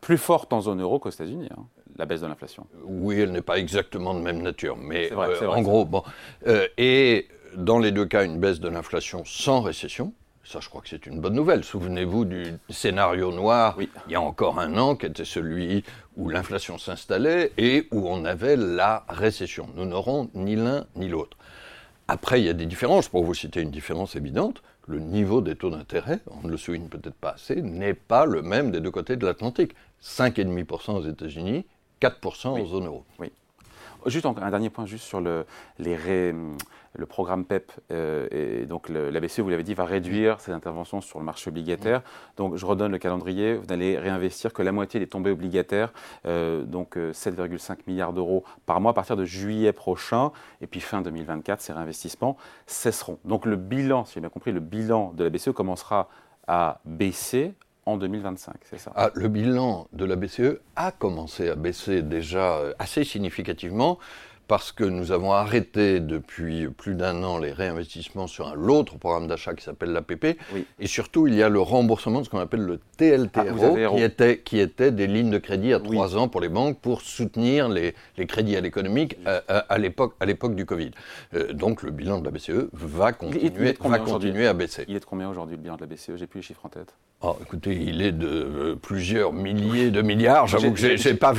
Plus 0.00 0.18
forte 0.18 0.52
en 0.52 0.62
zone 0.62 0.80
euro 0.80 0.98
qu'aux 0.98 1.10
États-Unis, 1.10 1.48
hein, 1.56 1.64
la 1.96 2.06
baisse 2.06 2.22
de 2.22 2.26
l'inflation. 2.26 2.66
Oui, 2.84 3.20
elle 3.20 3.32
n'est 3.32 3.42
pas 3.42 3.58
exactement 3.58 4.14
de 4.14 4.20
même 4.20 4.42
nature, 4.42 4.76
mais 4.76 5.12
euh, 5.12 5.46
en 5.46 5.62
gros, 5.62 5.84
bon. 5.84 6.02
Euh, 6.46 6.66
et 6.78 7.28
dans 7.56 7.78
les 7.78 7.92
deux 7.92 8.06
cas, 8.06 8.24
une 8.24 8.38
baisse 8.38 8.60
de 8.60 8.68
l'inflation 8.68 9.24
sans 9.24 9.60
récession. 9.60 10.12
Ça, 10.44 10.60
je 10.60 10.68
crois 10.68 10.82
que 10.82 10.88
c'est 10.90 11.06
une 11.06 11.20
bonne 11.20 11.34
nouvelle. 11.34 11.64
Souvenez-vous 11.64 12.26
du 12.26 12.58
scénario 12.68 13.32
noir, 13.32 13.78
il 13.80 14.12
y 14.12 14.14
a 14.14 14.20
encore 14.20 14.60
un 14.60 14.76
an, 14.76 14.94
qui 14.94 15.06
était 15.06 15.24
celui 15.24 15.84
où 16.16 16.28
l'inflation 16.28 16.76
s'installait 16.76 17.52
et 17.56 17.88
où 17.92 18.06
on 18.06 18.26
avait 18.26 18.56
la 18.56 19.06
récession. 19.08 19.68
Nous 19.74 19.86
n'aurons 19.86 20.28
ni 20.34 20.54
l'un 20.54 20.86
ni 20.96 21.08
l'autre. 21.08 21.38
Après, 22.08 22.42
il 22.42 22.44
y 22.44 22.50
a 22.50 22.52
des 22.52 22.66
différences. 22.66 23.08
Pour 23.08 23.24
vous 23.24 23.32
citer 23.32 23.62
une 23.62 23.70
différence 23.70 24.16
évidente, 24.16 24.62
le 24.86 24.98
niveau 24.98 25.40
des 25.40 25.56
taux 25.56 25.70
d'intérêt, 25.70 26.20
on 26.26 26.46
ne 26.46 26.50
le 26.50 26.58
souligne 26.58 26.88
peut-être 26.88 27.14
pas 27.14 27.30
assez, 27.30 27.62
n'est 27.62 27.94
pas 27.94 28.26
le 28.26 28.42
même 28.42 28.70
des 28.70 28.80
deux 28.80 28.90
côtés 28.90 29.16
de 29.16 29.24
l'Atlantique. 29.24 29.74
5,5% 30.02 30.92
aux 30.92 31.08
États-Unis, 31.08 31.64
4% 32.02 32.48
en 32.48 32.66
zone 32.66 32.86
euro. 32.86 33.04
Oui. 33.18 33.32
Juste 34.06 34.26
un 34.26 34.50
dernier 34.50 34.70
point 34.70 34.86
juste 34.86 35.04
sur 35.04 35.20
le, 35.20 35.46
les 35.78 35.96
ré, 35.96 36.34
le 36.96 37.06
programme 37.06 37.44
PEP, 37.44 37.72
euh, 37.90 38.28
et 38.30 38.66
donc 38.66 38.88
la 38.88 39.20
BCE, 39.20 39.40
vous 39.40 39.48
l'avez 39.48 39.62
dit, 39.62 39.74
va 39.74 39.84
réduire 39.84 40.40
ses 40.40 40.52
interventions 40.52 41.00
sur 41.00 41.18
le 41.18 41.24
marché 41.24 41.48
obligataire. 41.48 42.02
Donc 42.36 42.56
je 42.56 42.66
redonne 42.66 42.92
le 42.92 42.98
calendrier, 42.98 43.54
vous 43.54 43.66
n'allez 43.66 43.98
réinvestir 43.98 44.52
que 44.52 44.62
la 44.62 44.72
moitié 44.72 45.00
des 45.00 45.06
tombées 45.06 45.30
obligataires, 45.30 45.92
euh, 46.26 46.62
donc 46.64 46.96
7,5 46.96 47.72
euh, 47.72 47.76
milliards 47.86 48.12
d'euros 48.12 48.44
par 48.66 48.80
mois 48.80 48.92
à 48.92 48.94
partir 48.94 49.16
de 49.16 49.24
juillet 49.24 49.72
prochain, 49.72 50.32
et 50.60 50.66
puis 50.66 50.80
fin 50.80 51.02
2024, 51.02 51.60
ces 51.60 51.72
réinvestissements 51.72 52.36
cesseront. 52.66 53.18
Donc 53.24 53.46
le 53.46 53.56
bilan, 53.56 54.04
si 54.04 54.14
j'ai 54.14 54.20
bien 54.20 54.28
compris, 54.28 54.52
le 54.52 54.60
bilan 54.60 55.12
de 55.14 55.24
la 55.24 55.30
BCE 55.30 55.52
commencera 55.52 56.08
à 56.46 56.80
baisser 56.84 57.54
en 57.86 57.96
2025, 57.96 58.54
c'est 58.64 58.78
ça. 58.78 58.92
Ah, 58.94 59.10
Le 59.14 59.28
bilan 59.28 59.88
de 59.92 60.04
la 60.04 60.16
BCE 60.16 60.60
a 60.76 60.92
commencé 60.92 61.48
à 61.48 61.54
baisser 61.54 62.02
déjà 62.02 62.60
assez 62.78 63.04
significativement 63.04 63.98
parce 64.46 64.72
que 64.72 64.84
nous 64.84 65.12
avons 65.12 65.32
arrêté 65.32 66.00
depuis 66.00 66.68
plus 66.68 66.94
d'un 66.94 67.22
an 67.22 67.38
les 67.38 67.52
réinvestissements 67.52 68.26
sur 68.26 68.48
un 68.48 68.68
autre 68.68 68.98
programme 68.98 69.26
d'achat 69.26 69.54
qui 69.54 69.64
s'appelle 69.64 69.92
l'APP. 69.92 70.38
Et 70.78 70.86
surtout, 70.86 71.26
il 71.26 71.34
y 71.34 71.42
a 71.42 71.48
le 71.48 71.60
remboursement 71.60 72.20
de 72.20 72.24
ce 72.24 72.30
qu'on 72.30 72.38
appelle 72.38 72.62
le 72.62 72.80
TLTRO, 72.96 73.76
ah, 73.76 73.96
qui, 73.96 74.02
était, 74.02 74.38
qui 74.38 74.58
était 74.58 74.90
des 74.90 75.06
lignes 75.06 75.30
de 75.30 75.38
crédit 75.38 75.72
à 75.72 75.80
trois 75.80 76.16
ans 76.16 76.28
pour 76.28 76.40
les 76.40 76.48
banques 76.48 76.78
pour 76.80 77.00
soutenir 77.00 77.68
les, 77.68 77.94
les 78.16 78.26
crédits 78.26 78.56
à 78.56 78.60
l'économique 78.60 79.16
à, 79.26 79.38
à, 79.58 79.78
l'époque 79.78 80.54
du 80.54 80.66
Covid. 80.66 80.90
Euh, 81.34 81.52
donc 81.52 81.82
le 81.82 81.90
bilan 81.90 82.18
de 82.18 82.24
la 82.24 82.30
BCE 82.30 82.68
va 82.72 83.12
continuer, 83.12 83.74
va 83.80 83.98
continuer 83.98 84.46
à 84.46 84.54
baisser. 84.54 84.84
Il 84.88 84.96
est 84.96 85.00
de 85.00 85.04
combien 85.04 85.28
aujourd'hui 85.28 85.56
le 85.56 85.62
bilan 85.62 85.76
de 85.76 85.80
la 85.82 85.86
BCE 85.86 86.12
J'ai 86.16 86.26
plus 86.26 86.40
les 86.40 86.46
chiffres 86.46 86.64
en 86.64 86.68
tête. 86.68 86.94
Oh, 87.22 87.36
écoutez, 87.40 87.74
il 87.74 88.02
est 88.02 88.12
de 88.12 88.26
euh, 88.26 88.74
plusieurs 88.74 89.32
milliers 89.32 89.90
de 89.90 90.02
milliards. 90.02 90.46
J'avoue 90.46 90.72
que 90.72 90.78
je 90.78 91.08
n'ai 91.08 91.14
pas, 91.14 91.32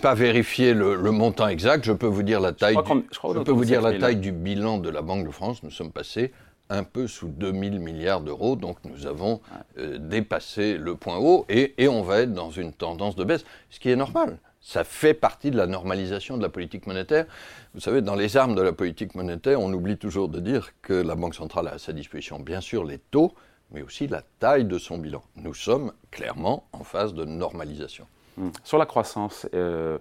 pas, 0.00 0.14
vérifié 0.14 0.72
le, 0.72 0.94
le, 0.94 1.10
montant 1.10 1.48
exact. 1.48 1.84
Je 1.84 1.92
peux 1.92 2.06
vous 2.06 2.22
dire 2.22 2.40
la 2.40 2.51
taille. 2.52 2.76
Du, 2.76 3.06
je, 3.10 3.38
peux 3.40 3.52
vous 3.52 3.64
dire 3.64 3.82
la 3.82 3.98
taille 3.98 4.16
du 4.16 4.32
bilan 4.32 4.78
de 4.78 4.90
la 4.90 5.02
Banque 5.02 5.26
de 5.26 5.30
France. 5.30 5.62
Nous 5.62 5.70
sommes 5.70 5.92
passés 5.92 6.32
un 6.70 6.84
peu 6.84 7.06
sous 7.06 7.28
2000 7.28 7.80
milliards 7.80 8.22
d'euros, 8.22 8.56
donc 8.56 8.78
nous 8.84 9.06
avons 9.06 9.40
euh, 9.78 9.98
dépassé 9.98 10.78
le 10.78 10.94
point 10.96 11.18
haut 11.18 11.44
et, 11.48 11.74
et, 11.76 11.88
on 11.88 12.02
va 12.02 12.20
être 12.20 12.32
dans 12.32 12.50
une 12.50 12.72
tendance 12.72 13.14
de 13.14 13.24
baisse, 13.24 13.44
ce 13.68 13.78
qui 13.78 13.90
est 13.90 13.96
normal. 13.96 14.38
Ça 14.60 14.84
fait 14.84 15.12
partie 15.12 15.50
de 15.50 15.56
la 15.56 15.66
normalisation 15.66 16.36
de 16.38 16.42
la 16.42 16.48
politique 16.48 16.86
monétaire. 16.86 17.26
Vous 17.74 17.80
savez, 17.80 18.00
dans 18.00 18.14
les 18.14 18.36
armes 18.36 18.54
de 18.54 18.62
la 18.62 18.72
politique 18.72 19.14
monétaire, 19.14 19.60
on 19.60 19.72
oublie 19.72 19.98
toujours 19.98 20.28
de 20.28 20.38
dire 20.38 20.70
que 20.82 20.94
la 20.94 21.16
Banque 21.16 21.34
centrale 21.34 21.68
a 21.68 21.72
à 21.72 21.78
sa 21.78 21.92
disposition, 21.92 22.38
bien 22.38 22.60
sûr, 22.60 22.84
les 22.84 22.98
taux, 22.98 23.34
mais 23.72 23.82
aussi 23.82 24.06
la 24.06 24.22
taille 24.38 24.64
de 24.64 24.78
son 24.78 24.98
bilan. 24.98 25.22
Nous 25.36 25.54
sommes 25.54 25.92
clairement 26.10 26.68
en 26.72 26.84
phase 26.84 27.12
de 27.12 27.24
normalisation. 27.24 28.06
Hmm. 28.36 28.50
Sur 28.62 28.78
la 28.78 28.86
croissance, 28.86 29.48
euh, 29.54 29.98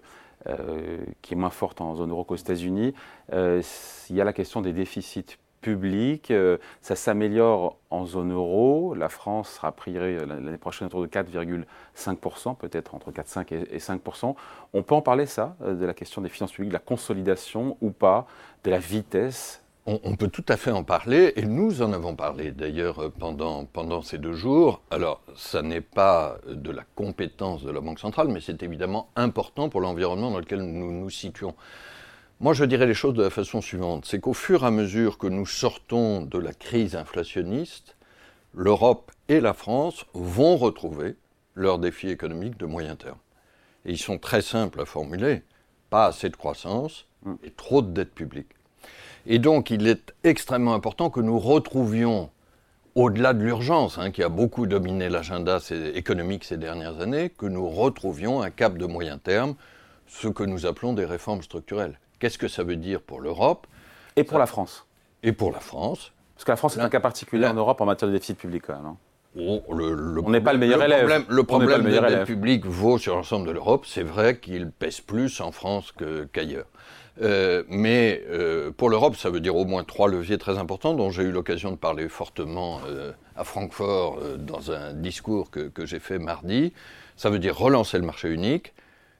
qui 1.22 1.34
est 1.34 1.38
moins 1.38 1.50
forte 1.50 1.82
en 1.82 1.96
zone 1.96 2.12
euro 2.12 2.24
qu'aux 2.24 2.36
États-Unis, 2.36 2.94
euh, 3.34 3.62
il 4.10 4.16
y 4.16 4.22
a 4.22 4.24
la 4.24 4.34
question 4.34 4.62
des 4.62 4.74
déficits 4.74 5.38
publics. 5.62 6.34
ça 6.82 6.96
s'améliore 6.96 7.78
en 7.92 8.08
zone 8.08 8.32
euro. 8.34 8.96
La 8.96 9.10
France 9.10 9.52
sera 9.52 9.72
priée 9.72 10.18
l'année 10.26 10.58
prochaine 10.58 10.88
autour 10.88 11.04
de 11.04 11.08
4,5%, 11.08 12.56
peut-être 12.56 12.96
entre 12.96 13.12
4,5 13.12 13.54
et 13.54 13.78
5%. 13.78 14.36
On 14.74 14.82
peut 14.82 14.96
en 14.96 15.02
parler, 15.02 15.28
ça, 15.28 15.56
de 15.64 15.86
la 15.86 15.94
question 15.94 16.24
des 16.24 16.30
finances 16.30 16.52
publiques, 16.52 16.70
de 16.70 16.74
la 16.74 16.80
consolidation 16.80 17.78
ou 17.80 17.92
pas, 17.92 18.26
de 18.64 18.72
la 18.72 18.80
vitesse 18.80 19.61
on, 19.88 20.16
peut 20.16 20.28
tout 20.28 20.46
à 20.48 20.58
fait 20.58 20.72
en 20.72 20.84
parler, 20.84 21.34
et 21.36 21.44
nous 21.44 21.82
en 21.82 21.92
avons 21.92 22.16
parlé 22.16 22.52
d'ailleurs 22.52 23.12
pendant, 23.14 23.66
pendant 23.66 24.02
ces 24.04 24.20
deux 24.20 24.34
jours. 24.34 24.82
Alors, 24.92 25.22
ça 25.36 25.64
n'est 25.64 25.82
pas 25.82 26.38
de 26.48 26.70
la 26.70 26.84
compétence 26.96 27.64
de 27.64 27.72
la 27.72 27.82
Banque 27.82 28.00
centrale, 28.00 28.28
mais 28.28 28.42
c'est 28.42 28.62
évidemment 28.62 29.10
important 29.16 29.70
pour 29.70 29.82
l'environnement 29.82 30.30
dans 30.30 30.40
lequel 30.40 30.62
nous 30.62 30.92
nous 30.92 31.10
situons. 31.10 31.56
Moi, 32.40 32.54
je 32.54 32.64
dirais 32.64 32.86
les 32.86 32.94
choses 32.94 33.16
de 33.16 33.24
la 33.24 33.30
façon 33.32 33.62
suivante, 33.62 34.06
c'est 34.06 34.20
qu'au 34.20 34.34
fur 34.34 34.64
et 34.64 34.68
à 34.68 34.72
mesure 34.72 35.18
que 35.18 35.28
nous 35.28 35.46
sortons 35.46 36.22
de 36.22 36.38
la 36.38 36.54
crise 36.54 36.96
inflationniste, 36.96 37.96
l'Europe 38.54 39.12
et 39.30 39.40
la 39.40 39.54
France 39.54 40.06
vont 40.14 40.58
retrouver 40.58 41.16
leurs 41.56 41.80
défis 41.80 42.10
économiques 42.10 42.58
de 42.58 42.66
moyen 42.66 42.96
terme. 42.96 43.18
Et 43.86 43.92
ils 43.92 43.98
sont 43.98 44.18
très 44.18 44.42
simples 44.42 44.82
à 44.82 44.86
formuler. 44.86 45.44
Pas 45.90 46.06
assez 46.06 46.30
de 46.30 46.36
croissance 46.36 47.08
et 47.44 47.52
trop 47.52 47.82
de 47.82 47.92
dette 47.92 48.14
publique. 48.14 48.50
Et 49.26 49.40
donc, 49.40 49.70
il 49.70 49.88
est 49.88 50.14
extrêmement 50.24 50.74
important 50.74 51.10
que 51.10 51.20
nous 51.20 51.40
retrouvions, 51.40 52.30
au-delà 52.96 53.34
de 53.34 53.44
l'urgence, 53.44 53.98
hein, 53.98 54.12
qui 54.12 54.24
a 54.24 54.30
beaucoup 54.30 54.66
dominé 54.68 55.10
l'agenda 55.10 55.60
économique 55.94 56.44
ces 56.44 56.58
dernières 56.58 57.00
années, 57.00 57.30
que 57.30 57.46
nous 57.46 57.70
retrouvions 57.70 58.42
un 58.42 58.50
cap 58.50 58.78
de 58.78 58.86
moyen 58.86 59.18
terme, 59.18 59.56
ce 60.08 60.28
que 60.28 60.44
nous 60.44 60.66
appelons 60.66 60.94
des 60.94 61.06
réformes 61.06 61.42
structurelles. 61.42 62.00
Qu'est-ce 62.20 62.38
que 62.38 62.48
ça 62.48 62.64
veut 62.64 62.76
dire 62.76 63.02
pour 63.02 63.22
l'Europe? 63.22 63.68
Et 64.16 64.24
pour 64.24 64.40
la 64.40 64.46
France 64.46 64.86
Et 65.24 65.32
pour 65.32 65.52
la 65.52 65.60
France. 65.60 66.12
Parce 66.36 66.46
que 66.46 66.52
la 66.52 66.58
France 66.58 66.78
est 66.78 66.82
un 66.82 66.90
cas 66.90 67.00
particulier 67.00 67.46
en 67.46 67.54
Europe 67.54 67.80
en 67.82 67.86
matière 67.86 68.08
de 68.10 68.14
déficit 68.14 68.38
public, 68.38 68.64
quand 68.68 68.76
même. 68.76 68.86
Hein. 68.86 68.98
Oh, 69.40 69.62
on 69.70 70.30
n'est 70.30 70.42
pas 70.42 70.52
le 70.52 70.60
meilleur 70.60 70.84
élève. 70.84 71.00
Problème, 71.00 71.26
le 71.30 71.44
problème 71.44 71.84
de 71.84 71.98
la 71.98 72.26
public 72.26 72.66
vaut 72.66 72.98
sur 72.98 73.16
l'ensemble 73.16 73.48
de 73.48 73.52
l'Europe. 73.52 73.86
C'est 73.88 74.04
vrai 74.04 74.40
qu'il 74.40 74.70
pèse 74.72 75.00
plus 75.00 75.40
en 75.40 75.52
France 75.52 75.94
qu'ailleurs. 76.34 76.66
Euh, 77.22 77.64
mais 77.70 78.24
euh, 78.30 78.72
pour 78.72 78.90
l'Europe, 78.90 79.16
ça 79.16 79.30
veut 79.30 79.40
dire 79.40 79.56
au 79.56 79.66
moins 79.66 79.84
trois 79.84 80.08
leviers 80.08 80.38
très 80.38 80.58
importants 80.58 80.94
dont 80.94 81.12
j'ai 81.12 81.24
eu 81.24 81.32
l'occasion 81.32 81.72
de 81.72 81.76
parler 81.76 82.10
fortement 82.10 82.82
euh, 82.88 83.12
à 83.36 83.44
Francfort 83.44 84.20
dans 84.40 84.72
un 84.72 84.94
discours 84.94 85.52
que, 85.52 85.60
que 85.60 85.86
j'ai 85.86 86.00
fait 86.00 86.18
mardi. 86.18 86.74
Ça 87.16 87.30
veut 87.30 87.40
dire 87.40 87.56
relancer 87.58 87.98
le 87.98 88.06
marché 88.06 88.30
unique. 88.30 88.74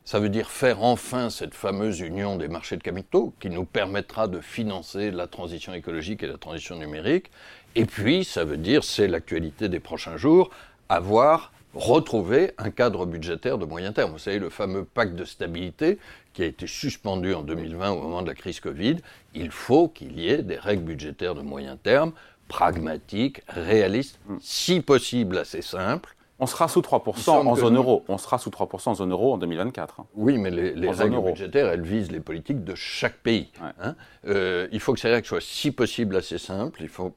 Ça 0.04 0.20
veut 0.20 0.30
dire 0.30 0.50
faire 0.50 0.82
enfin 0.82 1.30
cette 1.30 1.54
fameuse 1.54 2.00
union 2.00 2.36
des 2.36 2.48
marchés 2.48 2.76
de 2.76 2.82
capitaux 2.82 3.36
qui 3.40 3.52
nous 3.52 3.66
permettra 3.66 4.28
de 4.28 4.40
financer 4.40 5.12
la 5.12 5.28
transition 5.28 5.74
écologique 5.74 6.24
et 6.24 6.28
la 6.28 6.38
transition 6.38 6.76
numérique. 6.76 7.30
Et 7.76 7.86
puis, 7.86 8.24
ça 8.24 8.44
veut 8.44 8.58
dire, 8.58 8.84
c'est 8.84 9.08
l'actualité 9.08 9.70
des 9.70 9.80
prochains 9.80 10.18
jours, 10.18 10.50
avoir 10.90 11.54
retrouvé 11.74 12.52
un 12.58 12.70
cadre 12.70 13.06
budgétaire 13.06 13.58
de 13.58 13.66
moyen 13.66 13.94
terme. 13.94 14.12
Vous 14.12 14.20
savez, 14.20 14.40
le 14.40 14.50
fameux 14.50 14.84
pacte 14.84 15.16
de 15.16 15.26
stabilité 15.26 15.98
qui 16.34 16.44
a 16.44 16.46
été 16.46 16.68
suspendu 16.68 17.34
en 17.34 17.42
2020 17.42 17.92
au 17.92 18.02
moment 18.02 18.22
de 18.22 18.28
la 18.28 18.36
crise 18.36 18.60
Covid, 18.60 18.98
il 19.34 19.52
faut 19.52 19.88
qu'il 19.88 20.20
y 20.20 20.30
ait 20.30 20.44
des 20.44 20.58
règles 20.58 20.84
budgétaires 20.84 21.36
de 21.36 21.42
moyen 21.42 21.78
terme, 21.78 22.14
pragmatiques, 22.48 23.42
réalistes, 23.48 24.20
si 24.42 24.82
possible 24.82 25.38
assez 25.38 25.62
simples. 25.62 26.16
On 26.42 26.48
sera 26.48 26.68
sous 26.68 26.82
3% 26.82 27.30
en 27.30 27.56
zone 27.56 27.78
euro. 27.78 28.04
On 28.08 28.18
sera 28.18 28.40
sous 28.40 28.50
3% 28.50 28.90
en 28.90 28.96
zone 28.96 29.12
euro 29.12 29.34
en 29.34 29.38
2024. 29.38 30.00
Hein. 30.00 30.06
Oui, 30.16 30.40
mais 30.40 30.50
les, 30.50 30.90
règles 30.90 31.22
budgétaires, 31.22 31.68
elles 31.68 31.84
visent 31.84 32.12
les 32.12 32.20
politiques 32.20 32.64
de 32.64 32.74
chaque 32.74 33.18
pays. 33.18 33.52
Hein. 33.62 33.96
Euh, 34.28 34.68
il 34.72 34.80
faut 34.80 34.94
que 34.94 35.00
ces 35.00 35.10
règles 35.10 35.28
soient 35.28 35.40
si 35.40 35.72
possible 35.72 36.16
assez 36.16 36.40
simples. 36.40 36.82
Il 36.82 36.90
faut 36.90 37.14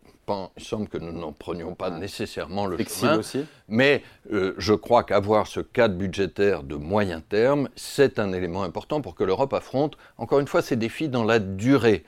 il 0.56 0.64
semble 0.64 0.88
que 0.88 0.98
nous 0.98 1.12
n'en 1.12 1.32
prenions 1.32 1.74
pas 1.74 1.90
nécessairement 1.90 2.66
le 2.66 2.78
chemin. 2.78 3.18
Aussi. 3.18 3.44
Mais 3.68 4.02
euh, 4.32 4.54
je 4.58 4.72
crois 4.72 5.04
qu'avoir 5.04 5.46
ce 5.46 5.60
cadre 5.60 5.96
budgétaire 5.96 6.62
de 6.62 6.76
moyen 6.76 7.20
terme, 7.20 7.68
c'est 7.76 8.18
un 8.18 8.32
élément 8.32 8.62
important 8.62 9.00
pour 9.00 9.14
que 9.14 9.24
l'Europe 9.24 9.52
affronte, 9.52 9.96
encore 10.18 10.40
une 10.40 10.48
fois, 10.48 10.62
ces 10.62 10.76
défis 10.76 11.08
dans 11.08 11.24
la 11.24 11.38
durée. 11.38 12.04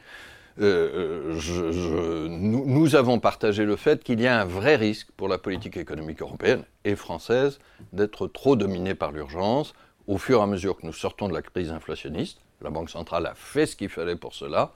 Euh, 0.59 1.39
je, 1.39 2.27
nous, 2.29 2.65
nous, 2.67 2.97
avons 2.97 3.21
partagé 3.21 3.65
le 3.65 3.77
fait 3.77 4.03
qu'il 4.03 4.21
y 4.21 4.27
a 4.27 4.41
un 4.41 4.45
vrai 4.45 4.77
risque 4.77 5.09
pour 5.17 5.29
la 5.29 5.39
politique 5.39 5.77
économique 5.77 6.23
européenne 6.23 6.65
et 6.85 6.97
française 6.97 7.59
d'être 7.93 8.27
trop 8.27 8.57
dominée 8.57 8.95
par 8.95 9.13
l'urgence 9.13 9.75
au 10.07 10.19
fur 10.19 10.41
et 10.41 10.43
à 10.43 10.47
mesure 10.47 10.77
que 10.77 10.87
nous 10.87 10.93
sortons 10.93 11.29
de 11.29 11.35
la 11.35 11.43
crise 11.43 11.71
inflationniste. 11.71 12.41
La 12.63 12.71
Banque 12.71 12.91
centrale 12.91 13.27
a 13.27 13.35
fait 13.35 13.67
ce 13.67 13.77
qu'il 13.77 13.91
fallait 13.91 14.17
pour 14.17 14.35
cela. 14.35 14.73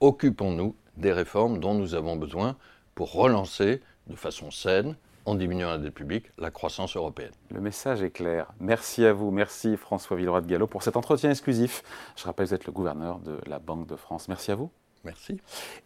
Occupons-nous 0.00 0.76
des 0.96 1.12
réformes 1.12 1.58
dont 1.58 1.74
nous 1.74 1.94
avons 1.94 2.16
besoin 2.16 2.56
pour 2.94 3.12
relancer 3.12 3.80
de 4.06 4.14
façon 4.14 4.50
saine, 4.50 4.96
en 5.26 5.34
diminuant 5.34 5.70
la 5.70 5.78
dette 5.78 5.94
publique, 5.94 6.26
la 6.38 6.50
croissance 6.50 6.96
européenne. 6.96 7.32
Le 7.50 7.60
message 7.60 8.02
est 8.02 8.10
clair. 8.10 8.52
Merci 8.60 9.06
à 9.06 9.14
vous, 9.14 9.30
merci 9.30 9.76
François 9.76 10.16
Villeroy 10.16 10.42
de 10.42 10.46
Gallo 10.46 10.66
pour 10.66 10.82
cet 10.82 10.96
entretien 10.96 11.30
exclusif. 11.30 11.82
Je 12.14 12.24
rappelle 12.24 12.44
que 12.44 12.50
vous 12.50 12.54
êtes 12.54 12.66
le 12.66 12.72
gouverneur 12.72 13.18
de 13.20 13.38
la 13.46 13.58
Banque 13.58 13.86
de 13.86 13.96
France. 13.96 14.28
Merci 14.28 14.52
à 14.52 14.54
vous. 14.54 14.70
Merci. 15.04 15.40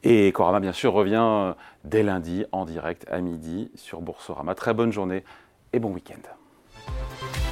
Et 0.05 0.31
Corama, 0.33 0.61
bien 0.61 0.73
sûr, 0.73 0.93
revient 0.93 1.17
euh, 1.21 1.53
dès 1.85 2.03
lundi 2.03 2.45
en 2.53 2.65
direct 2.65 3.07
à 3.11 3.21
midi 3.21 3.71
sur 3.75 4.01
Boursorama. 4.01 4.55
Très 4.55 4.75
bonne 4.75 4.93
journée 4.93 5.25
et 5.73 5.81
bon 5.81 5.93
week-end. 5.93 7.48